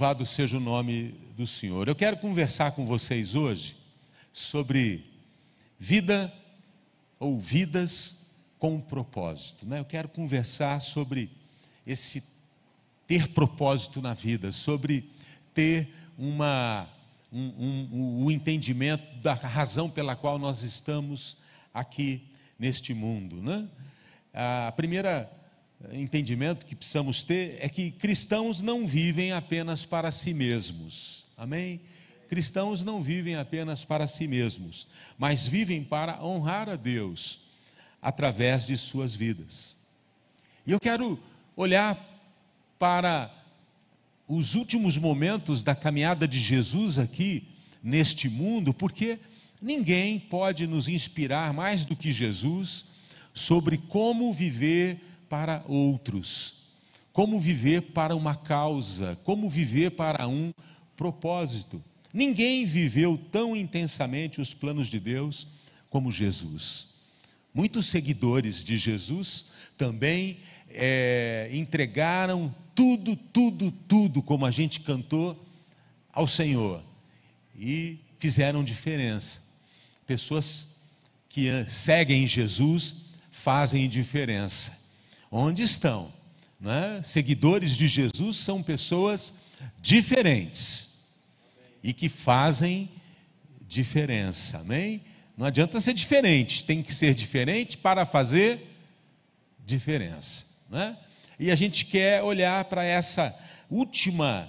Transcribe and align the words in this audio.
Louvado 0.00 0.24
seja 0.26 0.58
o 0.58 0.60
nome 0.60 1.12
do 1.36 1.44
Senhor. 1.44 1.88
Eu 1.88 1.94
quero 1.96 2.18
conversar 2.18 2.70
com 2.70 2.86
vocês 2.86 3.34
hoje 3.34 3.76
sobre 4.32 5.04
vida 5.76 6.32
ou 7.18 7.36
vidas 7.36 8.24
com 8.60 8.80
propósito. 8.80 9.66
Né? 9.66 9.80
Eu 9.80 9.84
quero 9.84 10.08
conversar 10.08 10.80
sobre 10.82 11.28
esse 11.84 12.22
ter 13.08 13.26
propósito 13.30 14.00
na 14.00 14.14
vida, 14.14 14.52
sobre 14.52 15.10
ter 15.52 15.92
uma, 16.16 16.88
um, 17.32 17.48
um, 17.58 17.88
um, 17.92 18.24
um 18.26 18.30
entendimento 18.30 19.02
da 19.20 19.34
razão 19.34 19.90
pela 19.90 20.14
qual 20.14 20.38
nós 20.38 20.62
estamos 20.62 21.36
aqui 21.74 22.22
neste 22.56 22.94
mundo. 22.94 23.42
Né? 23.42 23.66
A 24.32 24.70
primeira 24.70 25.28
entendimento 25.92 26.66
que 26.66 26.74
precisamos 26.74 27.22
ter 27.22 27.56
é 27.60 27.68
que 27.68 27.90
cristãos 27.90 28.60
não 28.60 28.86
vivem 28.86 29.32
apenas 29.32 29.84
para 29.84 30.10
si 30.10 30.34
mesmos. 30.34 31.24
Amém? 31.36 31.80
Cristãos 32.28 32.84
não 32.84 33.00
vivem 33.00 33.36
apenas 33.36 33.84
para 33.84 34.06
si 34.06 34.26
mesmos, 34.26 34.86
mas 35.16 35.46
vivem 35.46 35.82
para 35.82 36.22
honrar 36.22 36.68
a 36.68 36.76
Deus 36.76 37.40
através 38.02 38.66
de 38.66 38.76
suas 38.76 39.14
vidas. 39.14 39.78
E 40.66 40.72
eu 40.72 40.78
quero 40.78 41.18
olhar 41.56 41.98
para 42.78 43.34
os 44.28 44.54
últimos 44.54 44.98
momentos 44.98 45.62
da 45.62 45.74
caminhada 45.74 46.28
de 46.28 46.38
Jesus 46.38 46.98
aqui 46.98 47.48
neste 47.82 48.28
mundo, 48.28 48.74
porque 48.74 49.18
ninguém 49.60 50.18
pode 50.18 50.66
nos 50.66 50.88
inspirar 50.88 51.54
mais 51.54 51.86
do 51.86 51.96
que 51.96 52.12
Jesus 52.12 52.84
sobre 53.32 53.78
como 53.78 54.32
viver 54.34 55.00
para 55.28 55.62
outros, 55.66 56.54
como 57.12 57.40
viver 57.40 57.82
para 57.82 58.14
uma 58.14 58.34
causa, 58.34 59.18
como 59.24 59.50
viver 59.50 59.90
para 59.90 60.26
um 60.26 60.52
propósito. 60.96 61.82
Ninguém 62.12 62.64
viveu 62.64 63.18
tão 63.30 63.56
intensamente 63.56 64.40
os 64.40 64.54
planos 64.54 64.88
de 64.88 64.98
Deus 64.98 65.46
como 65.90 66.12
Jesus. 66.12 66.88
Muitos 67.52 67.86
seguidores 67.86 68.62
de 68.62 68.78
Jesus 68.78 69.46
também 69.76 70.38
é, 70.70 71.50
entregaram 71.52 72.54
tudo, 72.74 73.16
tudo, 73.16 73.70
tudo, 73.70 74.22
como 74.22 74.46
a 74.46 74.50
gente 74.50 74.80
cantou, 74.80 75.44
ao 76.12 76.26
Senhor 76.26 76.82
e 77.58 77.98
fizeram 78.18 78.62
diferença. 78.64 79.40
Pessoas 80.06 80.68
que 81.28 81.48
seguem 81.68 82.26
Jesus 82.26 82.96
fazem 83.30 83.88
diferença 83.88 84.77
onde 85.30 85.62
estão. 85.62 86.12
Né? 86.60 87.00
Seguidores 87.04 87.76
de 87.76 87.86
Jesus 87.86 88.36
são 88.38 88.62
pessoas 88.62 89.32
diferentes 89.80 90.98
e 91.82 91.92
que 91.92 92.08
fazem 92.08 92.90
diferença, 93.66 94.58
amém? 94.58 95.02
Não 95.36 95.46
adianta 95.46 95.80
ser 95.80 95.92
diferente, 95.92 96.64
tem 96.64 96.82
que 96.82 96.92
ser 96.92 97.14
diferente 97.14 97.76
para 97.76 98.04
fazer 98.04 98.74
diferença, 99.64 100.46
né? 100.68 100.96
E 101.38 101.50
a 101.52 101.54
gente 101.54 101.84
quer 101.84 102.22
olhar 102.22 102.64
para 102.64 102.82
essa 102.82 103.32
última 103.70 104.48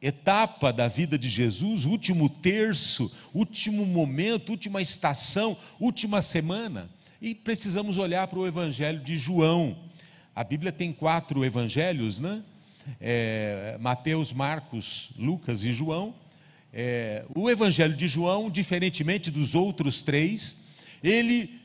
etapa 0.00 0.72
da 0.72 0.86
vida 0.86 1.18
de 1.18 1.28
Jesus, 1.28 1.84
último 1.84 2.28
terço, 2.28 3.10
último 3.34 3.84
momento, 3.84 4.50
última 4.50 4.80
estação, 4.80 5.56
última 5.80 6.22
semana, 6.22 6.88
e 7.20 7.34
precisamos 7.34 7.98
olhar 7.98 8.26
para 8.28 8.38
o 8.38 8.46
Evangelho 8.46 9.00
de 9.00 9.18
João. 9.18 9.76
A 10.34 10.44
Bíblia 10.44 10.70
tem 10.70 10.92
quatro 10.92 11.44
evangelhos, 11.44 12.20
né? 12.20 12.42
É, 13.00 13.76
Mateus, 13.80 14.32
Marcos, 14.32 15.10
Lucas 15.18 15.64
e 15.64 15.72
João. 15.72 16.14
É, 16.72 17.24
o 17.34 17.48
Evangelho 17.48 17.96
de 17.96 18.06
João, 18.06 18.50
diferentemente 18.50 19.30
dos 19.30 19.54
outros 19.54 20.02
três, 20.02 20.56
ele 21.02 21.60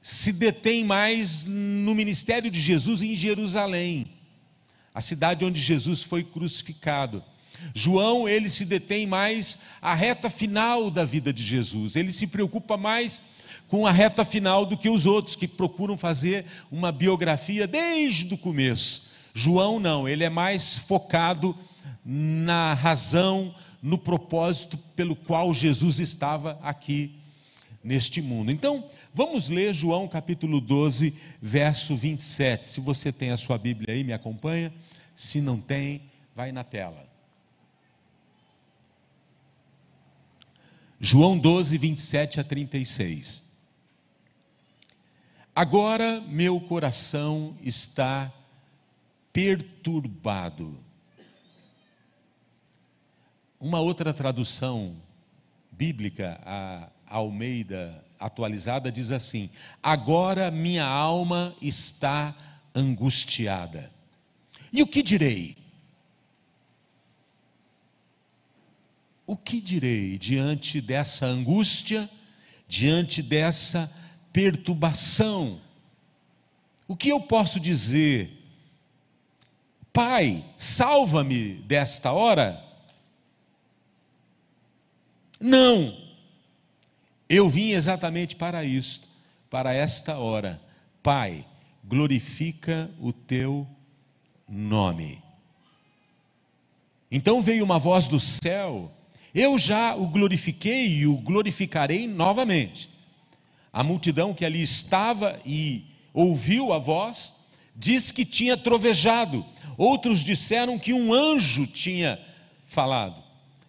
se 0.00 0.32
detém 0.32 0.84
mais 0.84 1.44
no 1.44 1.94
ministério 1.94 2.50
de 2.50 2.60
Jesus 2.60 3.02
em 3.02 3.14
Jerusalém, 3.14 4.06
a 4.94 5.00
cidade 5.00 5.44
onde 5.44 5.60
Jesus 5.60 6.02
foi 6.02 6.24
crucificado. 6.24 7.24
João, 7.74 8.28
ele 8.28 8.50
se 8.50 8.64
detém 8.64 9.06
mais 9.06 9.56
à 9.80 9.94
reta 9.94 10.28
final 10.28 10.90
da 10.90 11.04
vida 11.04 11.32
de 11.32 11.42
Jesus, 11.42 11.94
ele 11.94 12.12
se 12.12 12.26
preocupa 12.26 12.76
mais 12.76 13.22
com 13.72 13.86
a 13.86 13.90
reta 13.90 14.22
final 14.22 14.66
do 14.66 14.76
que 14.76 14.90
os 14.90 15.06
outros 15.06 15.34
que 15.34 15.48
procuram 15.48 15.96
fazer 15.96 16.44
uma 16.70 16.92
biografia 16.92 17.66
desde 17.66 18.34
o 18.34 18.36
começo. 18.36 19.10
João 19.32 19.80
não, 19.80 20.06
ele 20.06 20.22
é 20.22 20.28
mais 20.28 20.76
focado 20.76 21.56
na 22.04 22.74
razão, 22.74 23.54
no 23.82 23.96
propósito 23.96 24.76
pelo 24.94 25.16
qual 25.16 25.54
Jesus 25.54 26.00
estava 26.00 26.58
aqui 26.62 27.14
neste 27.82 28.20
mundo. 28.20 28.52
Então, 28.52 28.84
vamos 29.14 29.48
ler 29.48 29.72
João 29.72 30.06
capítulo 30.06 30.60
12, 30.60 31.14
verso 31.40 31.96
27. 31.96 32.68
Se 32.68 32.78
você 32.78 33.10
tem 33.10 33.30
a 33.30 33.38
sua 33.38 33.56
Bíblia 33.56 33.94
aí, 33.94 34.04
me 34.04 34.12
acompanha. 34.12 34.70
Se 35.16 35.40
não 35.40 35.58
tem, 35.58 36.02
vai 36.36 36.52
na 36.52 36.62
tela. 36.62 37.06
João 41.00 41.38
12, 41.38 41.78
27 41.78 42.38
a 42.38 42.44
36. 42.44 43.50
Agora 45.54 46.18
meu 46.22 46.58
coração 46.60 47.54
está 47.60 48.32
perturbado. 49.32 50.78
Uma 53.60 53.78
outra 53.78 54.14
tradução 54.14 54.96
bíblica, 55.70 56.40
a 56.44 56.88
Almeida 57.06 58.02
atualizada, 58.18 58.90
diz 58.90 59.10
assim: 59.10 59.50
Agora 59.82 60.50
minha 60.50 60.86
alma 60.86 61.54
está 61.60 62.34
angustiada. 62.74 63.90
E 64.72 64.82
o 64.82 64.86
que 64.86 65.02
direi? 65.02 65.54
O 69.26 69.36
que 69.36 69.60
direi 69.60 70.16
diante 70.16 70.80
dessa 70.80 71.26
angústia, 71.26 72.08
diante 72.66 73.20
dessa 73.22 73.92
perturbação. 74.32 75.60
O 76.88 76.96
que 76.96 77.08
eu 77.08 77.20
posso 77.20 77.60
dizer? 77.60 78.38
Pai, 79.92 80.44
salva-me 80.56 81.54
desta 81.54 82.12
hora? 82.12 82.64
Não, 85.38 85.96
eu 87.28 87.48
vim 87.48 87.70
exatamente 87.70 88.36
para 88.36 88.64
isto, 88.64 89.08
para 89.50 89.74
esta 89.74 90.18
hora. 90.18 90.62
Pai, 91.02 91.44
glorifica 91.84 92.90
o 93.00 93.12
teu 93.12 93.66
nome. 94.48 95.22
Então 97.10 97.42
veio 97.42 97.64
uma 97.64 97.78
voz 97.78 98.06
do 98.06 98.20
céu, 98.20 98.90
eu 99.34 99.58
já 99.58 99.94
o 99.94 100.06
glorifiquei 100.06 100.88
e 100.88 101.06
o 101.06 101.16
glorificarei 101.16 102.06
novamente. 102.06 102.91
A 103.72 103.82
multidão 103.82 104.34
que 104.34 104.44
ali 104.44 104.62
estava 104.62 105.40
e 105.46 105.86
ouviu 106.12 106.72
a 106.72 106.78
voz, 106.78 107.32
diz 107.74 108.10
que 108.10 108.24
tinha 108.24 108.56
trovejado. 108.56 109.44
Outros 109.78 110.20
disseram 110.20 110.78
que 110.78 110.92
um 110.92 111.12
anjo 111.12 111.66
tinha 111.66 112.20
falado. 112.66 113.22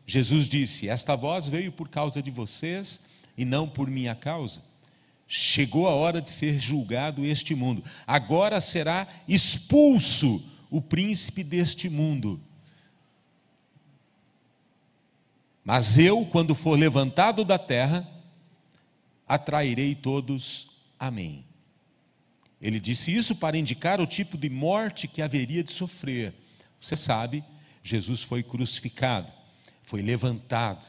Jesus 0.06 0.50
disse: 0.50 0.90
Esta 0.90 1.16
voz 1.16 1.48
veio 1.48 1.72
por 1.72 1.88
causa 1.88 2.22
de 2.22 2.30
vocês 2.30 3.00
e 3.38 3.46
não 3.46 3.68
por 3.68 3.90
minha 3.90 4.14
causa. 4.14 4.62
Chegou 5.28 5.88
a 5.88 5.96
hora 5.96 6.22
de 6.22 6.30
ser 6.30 6.60
julgado 6.60 7.26
este 7.26 7.56
mundo. 7.56 7.84
Agora 8.06 8.60
será 8.60 9.08
expulso 9.28 10.44
o 10.70 10.82
príncipe 10.82 11.44
deste 11.44 11.90
mundo. 11.90 12.40
Mas 15.64 15.98
eu, 15.98 16.26
quando 16.26 16.54
for 16.54 16.78
levantado 16.78 17.46
da 17.46 17.58
terra, 17.58 18.08
atrairei 19.28 19.96
todos 19.96 20.68
a 21.00 21.10
mim. 21.10 21.46
Ele 22.62 22.80
disse 22.80 23.14
isso 23.14 23.36
para 23.36 23.58
indicar 23.58 24.00
o 24.00 24.08
tipo 24.08 24.38
de 24.38 24.50
morte 24.50 25.08
que 25.08 25.22
haveria 25.22 25.64
de 25.64 25.72
sofrer. 25.72 26.34
Você 26.80 26.96
sabe, 26.96 27.44
Jesus 27.84 28.24
foi 28.24 28.42
crucificado, 28.42 29.30
foi 29.82 30.02
levantado. 30.02 30.88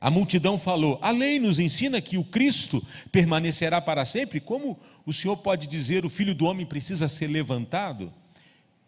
A 0.00 0.10
multidão 0.10 0.58
falou: 0.58 0.98
A 1.00 1.10
lei 1.10 1.38
nos 1.38 1.58
ensina 1.58 2.00
que 2.00 2.18
o 2.18 2.24
Cristo 2.24 2.86
permanecerá 3.10 3.80
para 3.80 4.04
sempre. 4.04 4.40
Como 4.40 4.78
o 5.06 5.12
Senhor 5.12 5.38
pode 5.38 5.66
dizer 5.66 6.04
o 6.04 6.10
filho 6.10 6.34
do 6.34 6.44
homem 6.44 6.66
precisa 6.66 7.08
ser 7.08 7.28
levantado? 7.28 8.12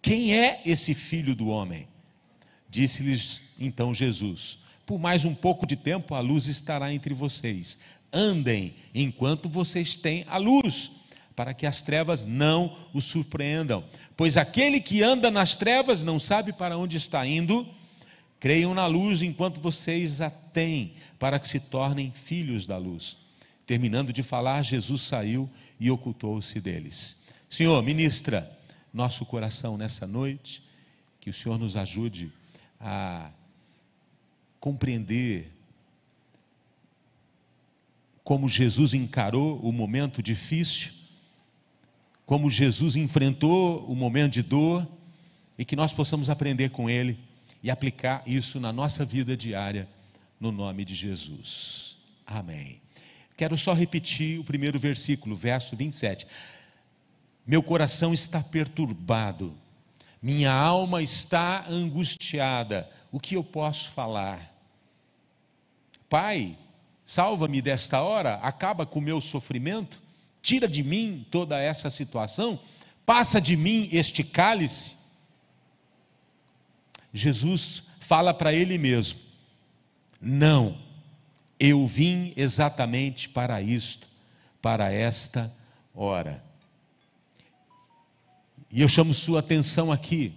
Quem 0.02 0.38
é 0.38 0.62
esse 0.64 0.94
filho 0.94 1.34
do 1.34 1.48
homem? 1.48 1.88
Disse-lhes 2.69 3.42
então 3.58 3.94
Jesus: 3.94 4.58
Por 4.84 4.98
mais 4.98 5.25
um 5.25 5.34
pouco 5.34 5.66
de 5.66 5.76
tempo 5.76 6.14
a 6.14 6.20
luz 6.20 6.46
estará 6.46 6.92
entre 6.92 7.14
vocês 7.14 7.78
andem 8.12 8.75
enquanto 8.95 9.49
vocês 9.49 9.95
têm 9.95 10.25
a 10.29 10.37
luz, 10.37 10.91
para 11.35 11.55
que 11.55 11.67
as 11.67 11.83
trevas 11.83 12.25
não 12.25 12.77
os 12.93 13.05
surpreendam. 13.05 13.85
Pois 14.17 14.37
aquele 14.37 14.81
que 14.81 15.03
anda 15.03 15.31
nas 15.31 15.57
trevas 15.57 16.03
não 16.03 16.19
sabe 16.19 16.53
para 16.53 16.77
onde 16.77 16.97
está 16.97 17.27
indo, 17.27 17.67
Creiam 18.41 18.73
na 18.73 18.87
luz 18.87 19.21
enquanto 19.21 19.61
vocês 19.61 20.23
a 20.23 20.31
têm, 20.31 20.95
para 21.19 21.39
que 21.39 21.47
se 21.47 21.61
tornem 21.61 22.11
filhos 22.11 22.67
da 22.67 22.79
luz. 22.79 23.19
Terminando 23.67 24.15
de 24.15 24.23
falar, 24.23 24.62
Jesus 24.62 25.03
saiu 25.03 25.49
e 25.79 25.91
ocultou-se 25.91 26.59
deles. 26.59 27.21
Senhor, 27.51 27.81
ministra 27.83 28.51
nosso 28.95 29.27
coração 29.27 29.77
nessa 29.77 30.07
noite, 30.07 30.62
que 31.21 31.29
o 31.29 31.35
Senhor 31.35 31.59
nos 31.59 31.77
ajude 31.77 32.33
a 32.81 33.31
compreender 34.59 35.53
como 38.31 38.49
Jesus 38.49 38.94
encarou 38.94 39.59
o 39.59 39.73
momento 39.73 40.23
difícil, 40.23 40.93
como 42.25 42.49
Jesus 42.49 42.94
enfrentou 42.94 43.85
o 43.87 43.97
momento 43.97 44.35
de 44.35 44.43
dor, 44.43 44.87
e 45.59 45.65
que 45.65 45.75
nós 45.75 45.93
possamos 45.93 46.31
aprender 46.31 46.71
com 46.71 46.88
Ele 46.88 47.19
e 47.61 47.73
aplicar 47.73 48.23
isso 48.25 48.61
na 48.61 48.73
nossa 48.73 49.05
vida 49.05 49.37
diária, 49.37 49.88
no 50.38 50.53
nome 50.53 50.85
de 50.85 50.94
Jesus. 50.94 51.97
Amém. 52.25 52.81
Quero 53.37 53.59
só 53.59 53.73
repetir 53.73 54.38
o 54.38 54.44
primeiro 54.44 54.79
versículo, 54.79 55.35
verso 55.35 55.75
27. 55.75 56.25
Meu 57.44 57.65
coração 57.65 58.15
está 58.15 58.41
perturbado, 58.41 59.56
minha 60.23 60.53
alma 60.53 61.03
está 61.03 61.69
angustiada. 61.69 62.88
O 63.11 63.19
que 63.19 63.35
eu 63.35 63.43
posso 63.43 63.91
falar? 63.91 64.55
Pai, 66.09 66.56
salva-me 67.11 67.61
desta 67.61 68.01
hora, 68.03 68.35
acaba 68.35 68.87
com 68.87 69.01
o 69.01 69.03
meu 69.03 69.21
sofrimento, 69.21 70.01
tira 70.41 70.69
de 70.69 70.81
mim 70.81 71.27
toda 71.29 71.61
essa 71.61 71.91
situação, 71.91 72.61
passa 73.05 73.41
de 73.41 73.57
mim 73.57 73.89
este 73.91 74.23
cálice. 74.23 74.97
Jesus 77.12 77.83
fala 77.99 78.33
para 78.33 78.53
ele 78.53 78.79
mesmo: 78.79 79.19
Não, 80.21 80.79
eu 81.59 81.85
vim 81.85 82.33
exatamente 82.37 83.29
para 83.29 83.61
isto, 83.61 84.07
para 84.62 84.93
esta 84.93 85.53
hora. 85.93 86.41
E 88.71 88.83
eu 88.83 88.89
chamo 88.89 89.12
sua 89.12 89.41
atenção 89.41 89.91
aqui, 89.91 90.33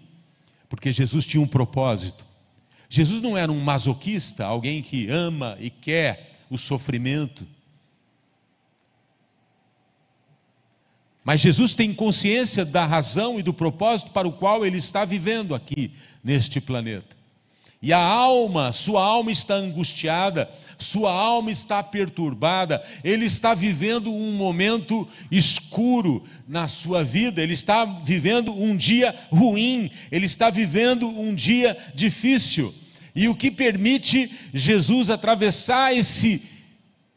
porque 0.68 0.92
Jesus 0.92 1.24
tinha 1.24 1.44
um 1.44 1.48
propósito. 1.48 2.26
Jesus 2.90 3.22
não 3.22 3.38
era 3.38 3.52
um 3.52 3.60
masoquista, 3.60 4.44
alguém 4.44 4.82
que 4.82 5.08
ama 5.08 5.56
e 5.60 5.70
quer 5.70 6.33
o 6.54 6.58
sofrimento. 6.58 7.48
Mas 11.24 11.42
Jesus 11.42 11.74
tem 11.74 11.94
consciência 11.94 12.64
da 12.64 12.86
razão 12.86 13.40
e 13.40 13.44
do 13.44 13.54
propósito 13.54 14.12
para 14.12 14.28
o 14.28 14.34
qual 14.34 14.66
ele 14.66 14.78
está 14.78 15.04
vivendo 15.04 15.56
aqui 15.56 15.92
neste 16.24 16.62
planeta. 16.62 17.16
E 17.82 17.92
a 17.92 18.00
alma, 18.00 18.72
sua 18.72 19.04
alma 19.04 19.32
está 19.32 19.56
angustiada, 19.56 20.50
sua 20.78 21.12
alma 21.12 21.52
está 21.52 21.82
perturbada, 21.84 22.82
ele 23.04 23.26
está 23.26 23.54
vivendo 23.54 24.14
um 24.14 24.34
momento 24.34 25.08
escuro 25.30 26.24
na 26.48 26.68
sua 26.68 27.04
vida, 27.04 27.42
ele 27.42 27.54
está 27.54 27.84
vivendo 27.84 28.54
um 28.54 28.78
dia 28.78 29.14
ruim, 29.30 29.92
ele 30.12 30.26
está 30.26 30.50
vivendo 30.50 31.08
um 31.08 31.36
dia 31.36 31.78
difícil. 31.94 32.74
E 33.16 33.28
o 33.28 33.36
que 33.36 33.52
permite 33.52 34.32
Jesus 34.54 35.10
atravessar 35.10 35.96
esse 35.96 36.42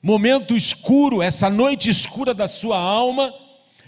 momento 0.02 0.56
escuro, 0.56 1.22
essa 1.22 1.48
noite 1.50 1.90
escura 1.90 2.34
da 2.34 2.46
sua 2.46 2.78
alma, 2.78 3.32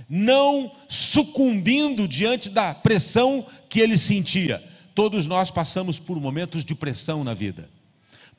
não 0.08 0.72
sucumbindo 0.88 2.08
diante 2.08 2.48
da 2.48 2.74
pressão 2.74 3.46
que 3.68 3.80
ele 3.80 3.98
sentia 3.98 4.62
Todos 4.98 5.28
nós 5.28 5.48
passamos 5.48 6.00
por 6.00 6.20
momentos 6.20 6.64
de 6.64 6.74
pressão 6.74 7.22
na 7.22 7.32
vida. 7.32 7.70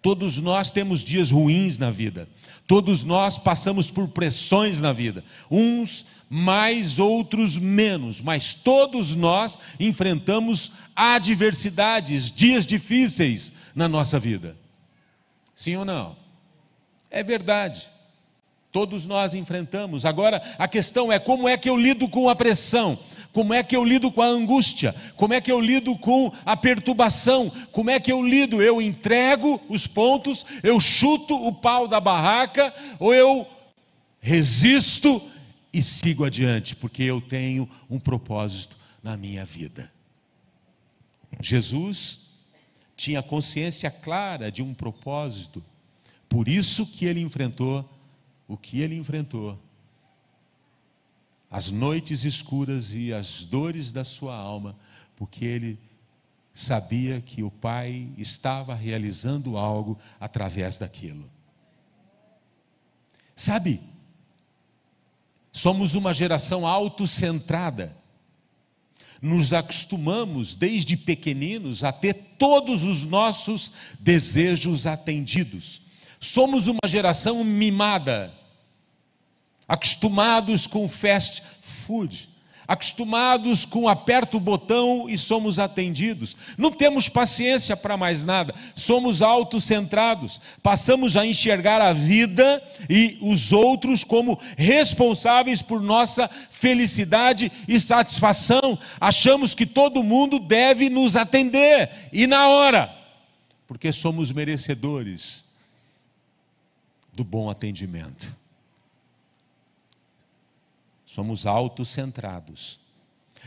Todos 0.02 0.42
nós 0.42 0.70
temos 0.70 1.06
dias 1.06 1.32
ruins 1.32 1.78
na 1.78 1.90
vida. 1.90 2.28
Todos 2.68 3.06
nós 3.06 3.38
passamos 3.38 3.90
por 3.90 4.10
pressões 4.10 4.78
na 4.78 4.92
vida. 4.92 5.24
Uns 5.50 6.06
mais, 6.30 7.00
outros 7.00 7.58
menos, 7.58 8.20
mas 8.20 8.54
todos 8.54 9.16
nós 9.16 9.58
enfrentamos 9.80 10.70
adversidades, 10.94 12.30
dias 12.30 12.66
difíceis 12.66 13.54
na 13.80 13.88
nossa 13.88 14.20
vida. 14.20 14.58
Sim 15.56 15.78
ou 15.78 15.86
não? 15.86 16.18
É 17.10 17.24
verdade. 17.24 17.88
Todos 18.74 19.06
nós 19.06 19.34
enfrentamos. 19.34 20.04
Agora, 20.04 20.44
a 20.60 20.68
questão 20.68 21.10
é 21.10 21.18
como 21.18 21.48
é 21.48 21.58
que 21.58 21.70
eu 21.70 21.78
lido 21.78 22.10
com 22.10 22.28
a 22.28 22.36
pressão? 22.36 23.00
Como 23.32 23.54
é 23.54 23.64
que 23.64 23.74
eu 23.74 23.86
lido 23.86 24.12
com 24.12 24.22
a 24.22 24.26
angústia? 24.26 24.94
Como 25.16 25.34
é 25.34 25.40
que 25.40 25.50
eu 25.50 25.62
lido 25.62 25.98
com 25.98 26.30
a 26.46 26.58
perturbação? 26.58 27.50
Como 27.72 27.90
é 27.90 28.02
que 28.02 28.12
eu 28.12 28.22
lido? 28.22 28.62
Eu 28.62 28.82
entrego 28.82 29.62
os 29.70 29.88
pontos, 29.88 30.46
eu 30.62 30.78
chuto 30.82 31.34
o 31.34 31.54
pau 31.54 31.88
da 31.88 32.02
barraca 32.02 32.74
ou 33.00 33.14
eu 33.14 33.48
resisto 34.20 35.22
e 35.72 35.82
sigo 35.82 36.26
adiante, 36.26 36.76
porque 36.76 37.04
eu 37.04 37.22
tenho 37.22 37.70
um 37.90 37.98
propósito 37.98 38.76
na 39.02 39.16
minha 39.16 39.46
vida. 39.46 39.90
Jesus 41.40 42.29
tinha 43.00 43.24
consciência 43.24 43.90
clara 43.90 44.52
de 44.52 44.62
um 44.62 44.74
propósito, 44.74 45.64
por 46.28 46.50
isso 46.50 46.86
que 46.86 47.06
ele 47.06 47.22
enfrentou 47.22 47.90
o 48.46 48.58
que 48.58 48.82
ele 48.82 48.94
enfrentou 48.94 49.58
as 51.50 51.72
noites 51.72 52.26
escuras 52.26 52.94
e 52.94 53.14
as 53.14 53.46
dores 53.46 53.90
da 53.90 54.04
sua 54.04 54.36
alma, 54.36 54.76
porque 55.16 55.46
ele 55.46 55.80
sabia 56.54 57.22
que 57.22 57.42
o 57.42 57.50
Pai 57.50 58.10
estava 58.18 58.76
realizando 58.76 59.58
algo 59.58 59.98
através 60.20 60.78
daquilo. 60.78 61.32
Sabe, 63.34 63.82
somos 65.54 65.96
uma 65.96 66.14
geração 66.14 66.68
autocentrada. 66.68 67.96
Nos 69.22 69.52
acostumamos 69.52 70.56
desde 70.56 70.96
pequeninos 70.96 71.84
a 71.84 71.92
ter 71.92 72.14
todos 72.38 72.84
os 72.84 73.06
nossos 73.06 73.72
desejos 74.00 74.88
atendidos. 74.88 75.82
Somos 76.20 76.68
uma 76.68 76.88
geração 76.88 77.44
mimada 77.44 78.34
acostumados 79.68 80.66
com 80.66 80.88
fast 80.88 81.44
food, 81.62 82.28
acostumados 82.70 83.66
com 83.66 83.90
aperta 83.90 84.38
o 84.38 84.40
botão 84.40 85.10
e 85.10 85.18
somos 85.18 85.58
atendidos. 85.58 86.38
Não 86.56 86.72
temos 86.72 87.10
paciência 87.10 87.76
para 87.76 87.98
mais 87.98 88.24
nada, 88.24 88.54
somos 88.76 89.24
autocentrados, 89.24 90.40
passamos 90.62 91.18
a 91.18 91.26
enxergar 91.26 91.82
a 91.82 91.94
vida 91.94 92.62
e 92.88 93.18
os 93.22 93.52
outros 93.52 94.04
como 94.04 94.40
responsáveis 94.56 95.64
por 95.64 95.82
nossa 95.82 96.30
felicidade 96.52 97.52
e 97.68 97.80
satisfação. 97.80 98.78
Achamos 99.02 99.56
que 99.56 99.66
todo 99.66 100.04
mundo 100.04 100.38
deve 100.38 100.92
nos 100.92 101.16
atender 101.16 101.90
e 102.14 102.28
na 102.28 102.50
hora, 102.50 102.96
porque 103.68 103.92
somos 103.92 104.32
merecedores 104.32 105.44
do 107.12 107.24
bom 107.24 107.50
atendimento. 107.50 108.39
Somos 111.20 111.46
autocentrados. 111.46 112.80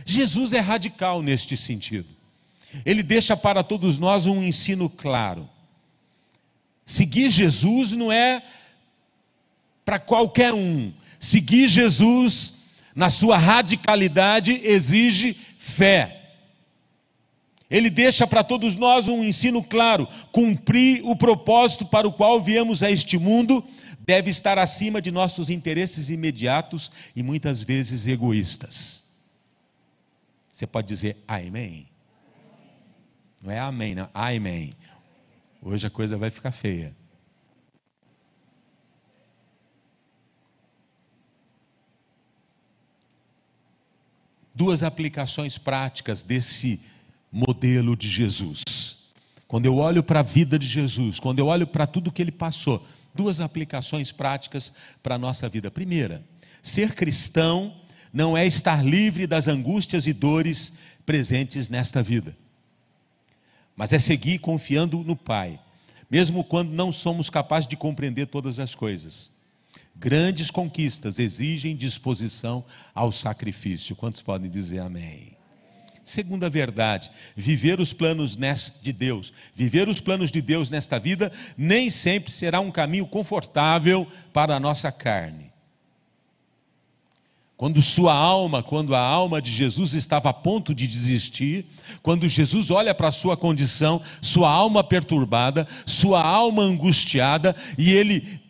Jesus 0.04 0.52
é 0.52 0.60
radical 0.60 1.22
neste 1.22 1.56
sentido. 1.56 2.08
Ele 2.84 3.02
deixa 3.02 3.34
para 3.34 3.62
todos 3.62 3.98
nós 3.98 4.26
um 4.26 4.42
ensino 4.42 4.90
claro. 4.90 5.48
Seguir 6.84 7.30
Jesus 7.30 7.92
não 7.92 8.12
é 8.12 8.42
para 9.86 9.98
qualquer 9.98 10.52
um. 10.52 10.92
Seguir 11.18 11.66
Jesus, 11.66 12.52
na 12.94 13.08
sua 13.08 13.38
radicalidade, 13.38 14.60
exige 14.62 15.34
fé. 15.56 16.34
Ele 17.70 17.88
deixa 17.88 18.26
para 18.26 18.44
todos 18.44 18.76
nós 18.76 19.08
um 19.08 19.24
ensino 19.24 19.62
claro: 19.62 20.06
cumprir 20.30 21.00
o 21.04 21.16
propósito 21.16 21.86
para 21.86 22.06
o 22.06 22.12
qual 22.12 22.38
viemos 22.38 22.82
a 22.82 22.90
este 22.90 23.16
mundo 23.16 23.64
deve 24.04 24.30
estar 24.30 24.58
acima 24.58 25.00
de 25.00 25.10
nossos 25.10 25.48
interesses 25.48 26.10
imediatos 26.10 26.90
e 27.14 27.22
muitas 27.22 27.62
vezes 27.62 28.06
egoístas. 28.06 29.02
Você 30.52 30.66
pode 30.66 30.88
dizer 30.88 31.16
amém? 31.26 31.88
Não 33.42 33.50
é 33.50 33.58
amém, 33.58 33.94
não. 33.94 34.08
Amém. 34.12 34.74
Hoje 35.60 35.86
a 35.86 35.90
coisa 35.90 36.16
vai 36.16 36.30
ficar 36.30 36.50
feia. 36.50 36.94
Duas 44.54 44.82
aplicações 44.82 45.56
práticas 45.56 46.22
desse 46.22 46.80
modelo 47.30 47.96
de 47.96 48.08
Jesus. 48.08 48.98
Quando 49.48 49.66
eu 49.66 49.76
olho 49.76 50.02
para 50.02 50.20
a 50.20 50.22
vida 50.22 50.58
de 50.58 50.66
Jesus, 50.66 51.18
quando 51.18 51.38
eu 51.38 51.46
olho 51.46 51.66
para 51.66 51.86
tudo 51.86 52.12
que 52.12 52.20
ele 52.20 52.32
passou, 52.32 52.86
duas 53.14 53.40
aplicações 53.40 54.12
práticas 54.12 54.72
para 55.02 55.14
a 55.16 55.18
nossa 55.18 55.48
vida. 55.48 55.70
Primeira, 55.70 56.24
ser 56.62 56.94
cristão 56.94 57.74
não 58.12 58.36
é 58.36 58.46
estar 58.46 58.84
livre 58.84 59.26
das 59.26 59.48
angústias 59.48 60.06
e 60.06 60.12
dores 60.12 60.72
presentes 61.04 61.68
nesta 61.68 62.02
vida. 62.02 62.36
mas 63.74 63.92
é 63.92 63.98
seguir 63.98 64.38
confiando 64.38 64.98
no 64.98 65.16
Pai, 65.16 65.58
mesmo 66.10 66.44
quando 66.44 66.70
não 66.70 66.92
somos 66.92 67.30
capazes 67.30 67.66
de 67.66 67.76
compreender 67.76 68.26
todas 68.26 68.58
as 68.58 68.74
coisas. 68.74 69.30
Grandes 69.96 70.50
conquistas 70.50 71.18
exigem 71.18 71.74
disposição 71.74 72.64
ao 72.94 73.10
sacrifício. 73.10 73.96
Quantos 73.96 74.20
podem 74.20 74.50
dizer 74.50 74.80
amém? 74.80 75.36
Segunda 76.04 76.50
verdade, 76.50 77.10
viver 77.36 77.78
os 77.78 77.92
planos 77.92 78.36
de 78.82 78.92
Deus, 78.92 79.32
viver 79.54 79.88
os 79.88 80.00
planos 80.00 80.30
de 80.32 80.42
Deus 80.42 80.68
nesta 80.68 80.98
vida, 80.98 81.30
nem 81.56 81.90
sempre 81.90 82.32
será 82.32 82.58
um 82.60 82.72
caminho 82.72 83.06
confortável 83.06 84.06
para 84.32 84.56
a 84.56 84.60
nossa 84.60 84.90
carne. 84.90 85.52
Quando 87.56 87.80
sua 87.80 88.12
alma, 88.12 88.60
quando 88.60 88.92
a 88.92 89.00
alma 89.00 89.40
de 89.40 89.48
Jesus 89.52 89.94
estava 89.94 90.30
a 90.30 90.32
ponto 90.32 90.74
de 90.74 90.88
desistir, 90.88 91.64
quando 92.02 92.28
Jesus 92.28 92.72
olha 92.72 92.92
para 92.92 93.06
a 93.06 93.12
sua 93.12 93.36
condição, 93.36 94.02
sua 94.20 94.50
alma 94.50 94.82
perturbada, 94.82 95.68
sua 95.86 96.20
alma 96.20 96.64
angustiada, 96.64 97.54
e 97.78 97.92
ele 97.92 98.40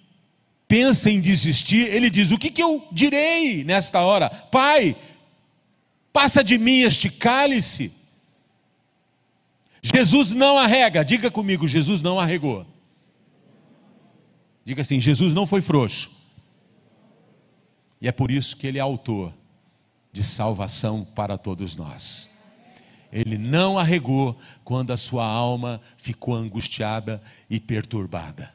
pensa 0.66 1.10
em 1.10 1.20
desistir, 1.20 1.86
ele 1.88 2.08
diz: 2.08 2.30
O 2.30 2.38
que, 2.38 2.50
que 2.50 2.62
eu 2.62 2.88
direi 2.90 3.62
nesta 3.62 4.00
hora? 4.00 4.30
Pai, 4.30 4.96
passa 6.12 6.44
de 6.44 6.58
mim 6.58 6.80
este 6.80 7.08
cálice. 7.08 7.92
Jesus 9.82 10.32
não 10.32 10.58
arrega, 10.58 11.04
diga 11.04 11.30
comigo: 11.30 11.66
Jesus 11.66 12.00
não 12.00 12.20
arregou. 12.20 12.66
Diga 14.64 14.82
assim: 14.82 15.00
Jesus 15.00 15.34
não 15.34 15.46
foi 15.46 15.60
frouxo. 15.60 16.10
E 18.00 18.08
é 18.08 18.12
por 18.12 18.30
isso 18.30 18.56
que 18.56 18.66
ele 18.66 18.78
é 18.78 18.80
autor 18.80 19.32
de 20.12 20.22
salvação 20.22 21.04
para 21.04 21.38
todos 21.38 21.74
nós. 21.76 22.30
Ele 23.12 23.36
não 23.36 23.78
arregou 23.78 24.38
quando 24.64 24.92
a 24.92 24.96
sua 24.96 25.26
alma 25.26 25.80
ficou 25.96 26.34
angustiada 26.34 27.22
e 27.48 27.60
perturbada. 27.60 28.52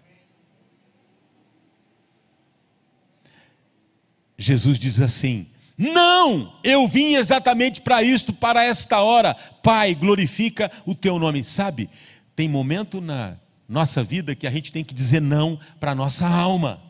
Jesus 4.38 4.78
diz 4.78 5.02
assim: 5.02 5.48
Não, 5.78 6.54
eu 6.64 6.88
vim 6.88 7.14
exatamente 7.14 7.82
para 7.82 8.02
isto, 8.02 8.34
para 8.34 8.64
esta 8.64 9.00
hora. 9.02 9.36
Pai, 9.62 9.94
glorifica 9.94 10.72
o 10.86 10.96
teu 10.96 11.20
nome. 11.20 11.44
Sabe, 11.44 11.90
tem 12.36 12.50
momento 12.50 13.00
na 13.00 13.38
nossa 13.70 14.04
vida 14.04 14.36
que 14.36 14.48
a 14.48 14.52
gente 14.52 14.72
tem 14.72 14.84
que 14.84 14.94
dizer 14.94 15.22
não 15.22 15.60
para 15.80 15.92
a 15.92 15.96
nossa 15.96 16.28
alma. 16.28 16.82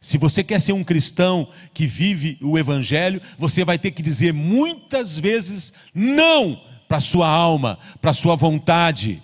Se 0.00 0.16
você 0.16 0.44
quer 0.44 0.60
ser 0.60 0.72
um 0.72 0.84
cristão 0.84 1.48
que 1.74 1.86
vive 1.86 2.38
o 2.40 2.58
Evangelho, 2.58 3.20
você 3.36 3.64
vai 3.64 3.78
ter 3.78 3.90
que 3.90 4.00
dizer 4.02 4.32
muitas 4.32 5.18
vezes 5.18 5.72
não 5.92 6.60
para 6.88 6.98
a 6.98 7.02
sua 7.02 7.28
alma, 7.28 7.78
para 8.00 8.12
a 8.12 8.14
sua 8.14 8.34
vontade. 8.36 9.22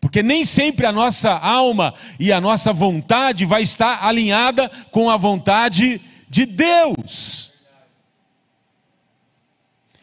Porque 0.00 0.22
nem 0.22 0.44
sempre 0.44 0.86
a 0.86 0.92
nossa 0.92 1.30
alma 1.30 1.94
e 2.18 2.32
a 2.32 2.40
nossa 2.40 2.72
vontade 2.72 3.44
vai 3.44 3.62
estar 3.62 4.04
alinhada 4.04 4.68
com 4.90 5.10
a 5.10 5.16
vontade 5.16 6.00
de 6.32 6.46
Deus. 6.46 7.52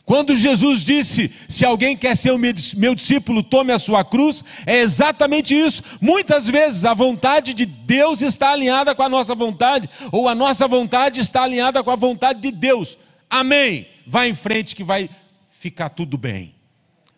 Quando 0.05 0.37
Jesus 0.37 0.83
disse: 0.83 1.31
Se 1.47 1.65
alguém 1.65 1.97
quer 1.97 2.15
ser 2.15 2.37
meu 2.77 2.93
discípulo, 2.93 3.41
tome 3.41 3.73
a 3.73 3.79
sua 3.79 4.05
cruz, 4.05 4.43
é 4.65 4.77
exatamente 4.77 5.59
isso. 5.59 5.81
Muitas 5.99 6.47
vezes 6.47 6.85
a 6.85 6.93
vontade 6.93 7.53
de 7.53 7.65
Deus 7.65 8.21
está 8.21 8.51
alinhada 8.51 8.93
com 8.93 9.01
a 9.01 9.09
nossa 9.09 9.33
vontade, 9.33 9.89
ou 10.11 10.29
a 10.29 10.35
nossa 10.35 10.67
vontade 10.67 11.19
está 11.19 11.43
alinhada 11.43 11.83
com 11.83 11.89
a 11.89 11.95
vontade 11.95 12.41
de 12.41 12.51
Deus. 12.51 12.95
Amém. 13.27 13.87
Vá 14.05 14.27
em 14.27 14.35
frente 14.35 14.75
que 14.75 14.83
vai 14.83 15.09
ficar 15.49 15.89
tudo 15.89 16.15
bem. 16.15 16.53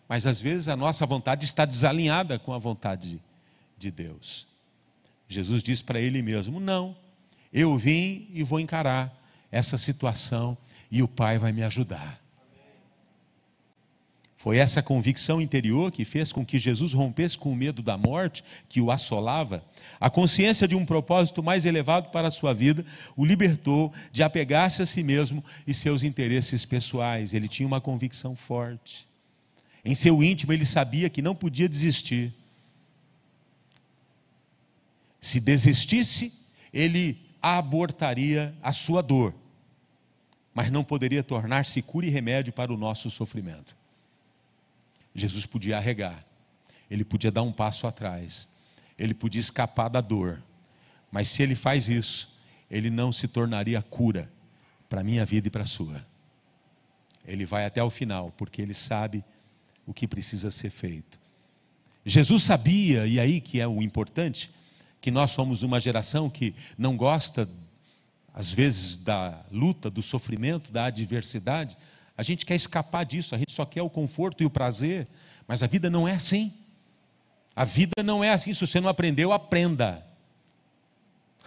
Mas 0.08 0.26
às 0.26 0.40
vezes 0.40 0.68
a 0.68 0.76
nossa 0.76 1.04
vontade 1.04 1.44
está 1.44 1.66
desalinhada 1.66 2.38
com 2.38 2.54
a 2.54 2.58
vontade 2.58 3.20
de 3.76 3.90
Deus. 3.90 4.46
Jesus 5.28 5.62
diz 5.62 5.82
para 5.82 6.00
ele 6.00 6.22
mesmo: 6.22 6.58
Não, 6.58 6.96
eu 7.52 7.76
vim 7.76 8.28
e 8.32 8.42
vou 8.42 8.58
encarar 8.58 9.12
essa 9.50 9.76
situação 9.76 10.56
e 10.90 11.02
o 11.02 11.08
Pai 11.08 11.38
vai 11.38 11.52
me 11.52 11.62
ajudar. 11.62 12.22
Foi 14.42 14.58
essa 14.58 14.82
convicção 14.82 15.40
interior 15.40 15.92
que 15.92 16.04
fez 16.04 16.32
com 16.32 16.44
que 16.44 16.58
Jesus 16.58 16.92
rompesse 16.92 17.38
com 17.38 17.52
o 17.52 17.54
medo 17.54 17.80
da 17.80 17.96
morte 17.96 18.42
que 18.68 18.80
o 18.80 18.90
assolava. 18.90 19.64
A 20.00 20.10
consciência 20.10 20.66
de 20.66 20.74
um 20.74 20.84
propósito 20.84 21.44
mais 21.44 21.64
elevado 21.64 22.08
para 22.10 22.26
a 22.26 22.30
sua 22.30 22.52
vida 22.52 22.84
o 23.16 23.24
libertou 23.24 23.92
de 24.10 24.20
apegar-se 24.20 24.82
a 24.82 24.86
si 24.86 25.04
mesmo 25.04 25.44
e 25.64 25.72
seus 25.72 26.02
interesses 26.02 26.64
pessoais. 26.64 27.32
Ele 27.32 27.46
tinha 27.46 27.68
uma 27.68 27.80
convicção 27.80 28.34
forte. 28.34 29.06
Em 29.84 29.94
seu 29.94 30.20
íntimo, 30.20 30.52
ele 30.52 30.66
sabia 30.66 31.08
que 31.08 31.22
não 31.22 31.36
podia 31.36 31.68
desistir. 31.68 32.34
Se 35.20 35.38
desistisse, 35.38 36.32
ele 36.74 37.16
abortaria 37.42 38.54
a 38.62 38.72
sua 38.72 39.02
dor, 39.02 39.34
mas 40.54 40.70
não 40.70 40.84
poderia 40.84 41.24
tornar-se 41.24 41.82
cura 41.82 42.06
e 42.06 42.10
remédio 42.10 42.52
para 42.52 42.72
o 42.72 42.76
nosso 42.76 43.10
sofrimento. 43.10 43.76
Jesus 45.14 45.44
podia 45.44 45.76
arregar, 45.76 46.24
ele 46.88 47.04
podia 47.04 47.30
dar 47.30 47.42
um 47.42 47.52
passo 47.52 47.86
atrás, 47.86 48.48
ele 48.98 49.12
podia 49.12 49.40
escapar 49.40 49.88
da 49.88 50.00
dor, 50.00 50.42
mas 51.10 51.28
se 51.28 51.42
ele 51.42 51.54
faz 51.54 51.88
isso, 51.88 52.32
ele 52.70 52.88
não 52.88 53.12
se 53.12 53.26
tornaria 53.26 53.82
cura 53.82 54.30
para 54.88 55.00
a 55.00 55.04
minha 55.04 55.26
vida 55.26 55.48
e 55.48 55.50
para 55.50 55.64
a 55.64 55.66
sua. 55.66 56.06
Ele 57.26 57.44
vai 57.44 57.66
até 57.66 57.82
o 57.82 57.90
final, 57.90 58.32
porque 58.36 58.62
ele 58.62 58.74
sabe 58.74 59.24
o 59.86 59.92
que 59.92 60.06
precisa 60.06 60.50
ser 60.50 60.70
feito. 60.70 61.20
Jesus 62.04 62.42
sabia, 62.42 63.06
e 63.06 63.20
aí 63.20 63.40
que 63.40 63.60
é 63.60 63.66
o 63.66 63.82
importante, 63.82 64.50
que 65.02 65.10
nós 65.10 65.32
somos 65.32 65.64
uma 65.64 65.80
geração 65.80 66.30
que 66.30 66.54
não 66.78 66.96
gosta, 66.96 67.48
às 68.32 68.52
vezes, 68.52 68.96
da 68.96 69.44
luta, 69.50 69.90
do 69.90 70.00
sofrimento, 70.00 70.70
da 70.70 70.84
adversidade. 70.86 71.76
A 72.16 72.22
gente 72.22 72.46
quer 72.46 72.54
escapar 72.54 73.04
disso, 73.04 73.34
a 73.34 73.38
gente 73.38 73.52
só 73.52 73.66
quer 73.66 73.82
o 73.82 73.90
conforto 73.90 74.44
e 74.44 74.46
o 74.46 74.50
prazer, 74.50 75.08
mas 75.46 75.60
a 75.60 75.66
vida 75.66 75.90
não 75.90 76.06
é 76.06 76.14
assim. 76.14 76.52
A 77.54 77.64
vida 77.64 78.00
não 78.02 78.22
é 78.22 78.30
assim, 78.30 78.54
se 78.54 78.64
você 78.64 78.80
não 78.80 78.88
aprendeu, 78.88 79.32
aprenda. 79.32 80.06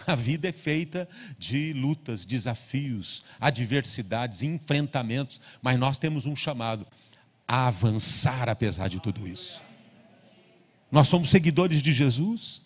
A 0.06 0.14
vida 0.14 0.46
é 0.48 0.52
feita 0.52 1.08
de 1.38 1.72
lutas, 1.72 2.26
desafios, 2.26 3.24
adversidades, 3.40 4.42
enfrentamentos, 4.42 5.40
mas 5.62 5.78
nós 5.78 5.98
temos 5.98 6.26
um 6.26 6.36
chamado 6.36 6.86
a 7.48 7.68
avançar 7.68 8.50
apesar 8.50 8.88
de 8.88 9.00
tudo 9.00 9.26
isso. 9.26 9.62
Nós 10.92 11.08
somos 11.08 11.30
seguidores 11.30 11.82
de 11.82 11.92
Jesus? 11.92 12.65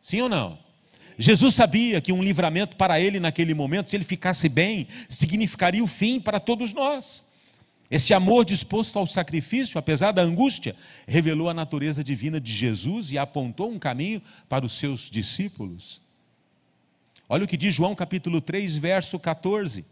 Sim 0.00 0.22
ou 0.22 0.28
não? 0.28 0.58
Jesus 1.18 1.54
sabia 1.54 2.00
que 2.00 2.12
um 2.12 2.22
livramento 2.22 2.76
para 2.76 3.00
ele 3.00 3.18
naquele 3.18 3.52
momento, 3.52 3.90
se 3.90 3.96
ele 3.96 4.04
ficasse 4.04 4.48
bem, 4.48 4.86
significaria 5.08 5.82
o 5.82 5.88
fim 5.88 6.20
para 6.20 6.38
todos 6.38 6.72
nós. 6.72 7.26
Esse 7.90 8.12
amor 8.12 8.44
disposto 8.44 8.98
ao 8.98 9.06
sacrifício, 9.06 9.78
apesar 9.78 10.12
da 10.12 10.22
angústia, 10.22 10.76
revelou 11.06 11.48
a 11.48 11.54
natureza 11.54 12.04
divina 12.04 12.40
de 12.40 12.52
Jesus 12.52 13.10
e 13.10 13.18
apontou 13.18 13.70
um 13.70 13.78
caminho 13.78 14.22
para 14.48 14.64
os 14.64 14.78
seus 14.78 15.10
discípulos. 15.10 16.00
Olha 17.28 17.44
o 17.44 17.48
que 17.48 17.56
diz 17.56 17.74
João 17.74 17.94
capítulo 17.94 18.40
3, 18.40 18.76
verso 18.76 19.18
14. 19.18 19.84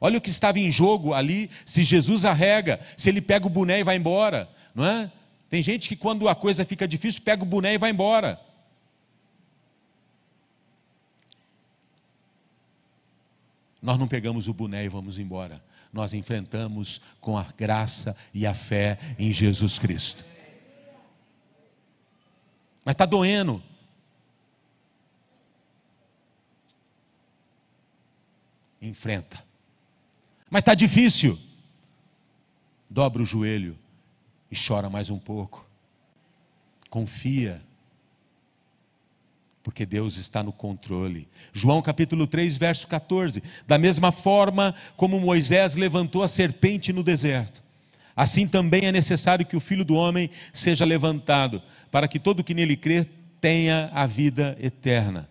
Olha 0.00 0.18
o 0.18 0.20
que 0.20 0.30
estava 0.30 0.58
em 0.58 0.70
jogo 0.70 1.14
ali, 1.14 1.50
se 1.64 1.84
Jesus 1.84 2.24
arrega, 2.24 2.80
se 2.96 3.08
ele 3.08 3.20
pega 3.20 3.46
o 3.46 3.50
boné 3.50 3.80
e 3.80 3.84
vai 3.84 3.96
embora, 3.96 4.48
não 4.74 4.84
é? 4.84 5.10
Tem 5.48 5.62
gente 5.62 5.88
que 5.88 5.96
quando 5.96 6.28
a 6.28 6.34
coisa 6.34 6.64
fica 6.64 6.88
difícil, 6.88 7.22
pega 7.22 7.42
o 7.42 7.46
boné 7.46 7.74
e 7.74 7.78
vai 7.78 7.90
embora. 7.90 8.40
Nós 13.84 13.98
não 13.98 14.08
pegamos 14.08 14.48
o 14.48 14.54
boné 14.54 14.86
e 14.86 14.88
vamos 14.88 15.18
embora. 15.18 15.62
Nós 15.92 16.14
enfrentamos 16.14 17.02
com 17.20 17.36
a 17.36 17.42
graça 17.42 18.16
e 18.32 18.46
a 18.46 18.54
fé 18.54 18.98
em 19.18 19.30
Jesus 19.30 19.78
Cristo. 19.78 20.24
Mas 22.82 22.94
está 22.94 23.04
doendo. 23.04 23.62
Enfrenta. 28.80 29.44
Mas 30.48 30.60
está 30.60 30.72
difícil. 30.72 31.38
Dobra 32.88 33.22
o 33.22 33.26
joelho 33.26 33.76
e 34.50 34.56
chora 34.56 34.88
mais 34.88 35.10
um 35.10 35.18
pouco. 35.18 35.68
Confia. 36.88 37.60
Porque 39.64 39.86
Deus 39.86 40.18
está 40.18 40.42
no 40.42 40.52
controle. 40.52 41.26
João 41.54 41.80
capítulo 41.80 42.26
3, 42.26 42.58
verso 42.58 42.86
14. 42.86 43.42
Da 43.66 43.78
mesma 43.78 44.12
forma 44.12 44.74
como 44.94 45.18
Moisés 45.18 45.74
levantou 45.74 46.22
a 46.22 46.28
serpente 46.28 46.92
no 46.92 47.02
deserto, 47.02 47.62
assim 48.14 48.46
também 48.46 48.84
é 48.84 48.92
necessário 48.92 49.46
que 49.46 49.56
o 49.56 49.60
filho 49.60 49.84
do 49.84 49.94
homem 49.94 50.30
seja 50.52 50.84
levantado, 50.84 51.62
para 51.90 52.06
que 52.06 52.18
todo 52.18 52.44
que 52.44 52.52
nele 52.52 52.76
crê 52.76 53.06
tenha 53.40 53.90
a 53.94 54.04
vida 54.04 54.54
eterna. 54.60 55.30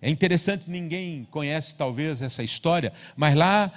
É 0.00 0.08
interessante, 0.08 0.70
ninguém 0.70 1.26
conhece 1.28 1.74
talvez 1.74 2.22
essa 2.22 2.44
história, 2.44 2.92
mas 3.16 3.34
lá 3.34 3.72